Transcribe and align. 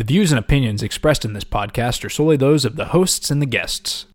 The 0.00 0.04
views 0.04 0.32
and 0.32 0.38
opinions 0.38 0.82
expressed 0.82 1.26
in 1.26 1.34
this 1.34 1.44
podcast 1.44 2.06
are 2.06 2.08
solely 2.08 2.38
those 2.38 2.64
of 2.64 2.76
the 2.76 2.86
hosts 2.86 3.30
and 3.30 3.42
the 3.42 3.44
guests. 3.44 4.06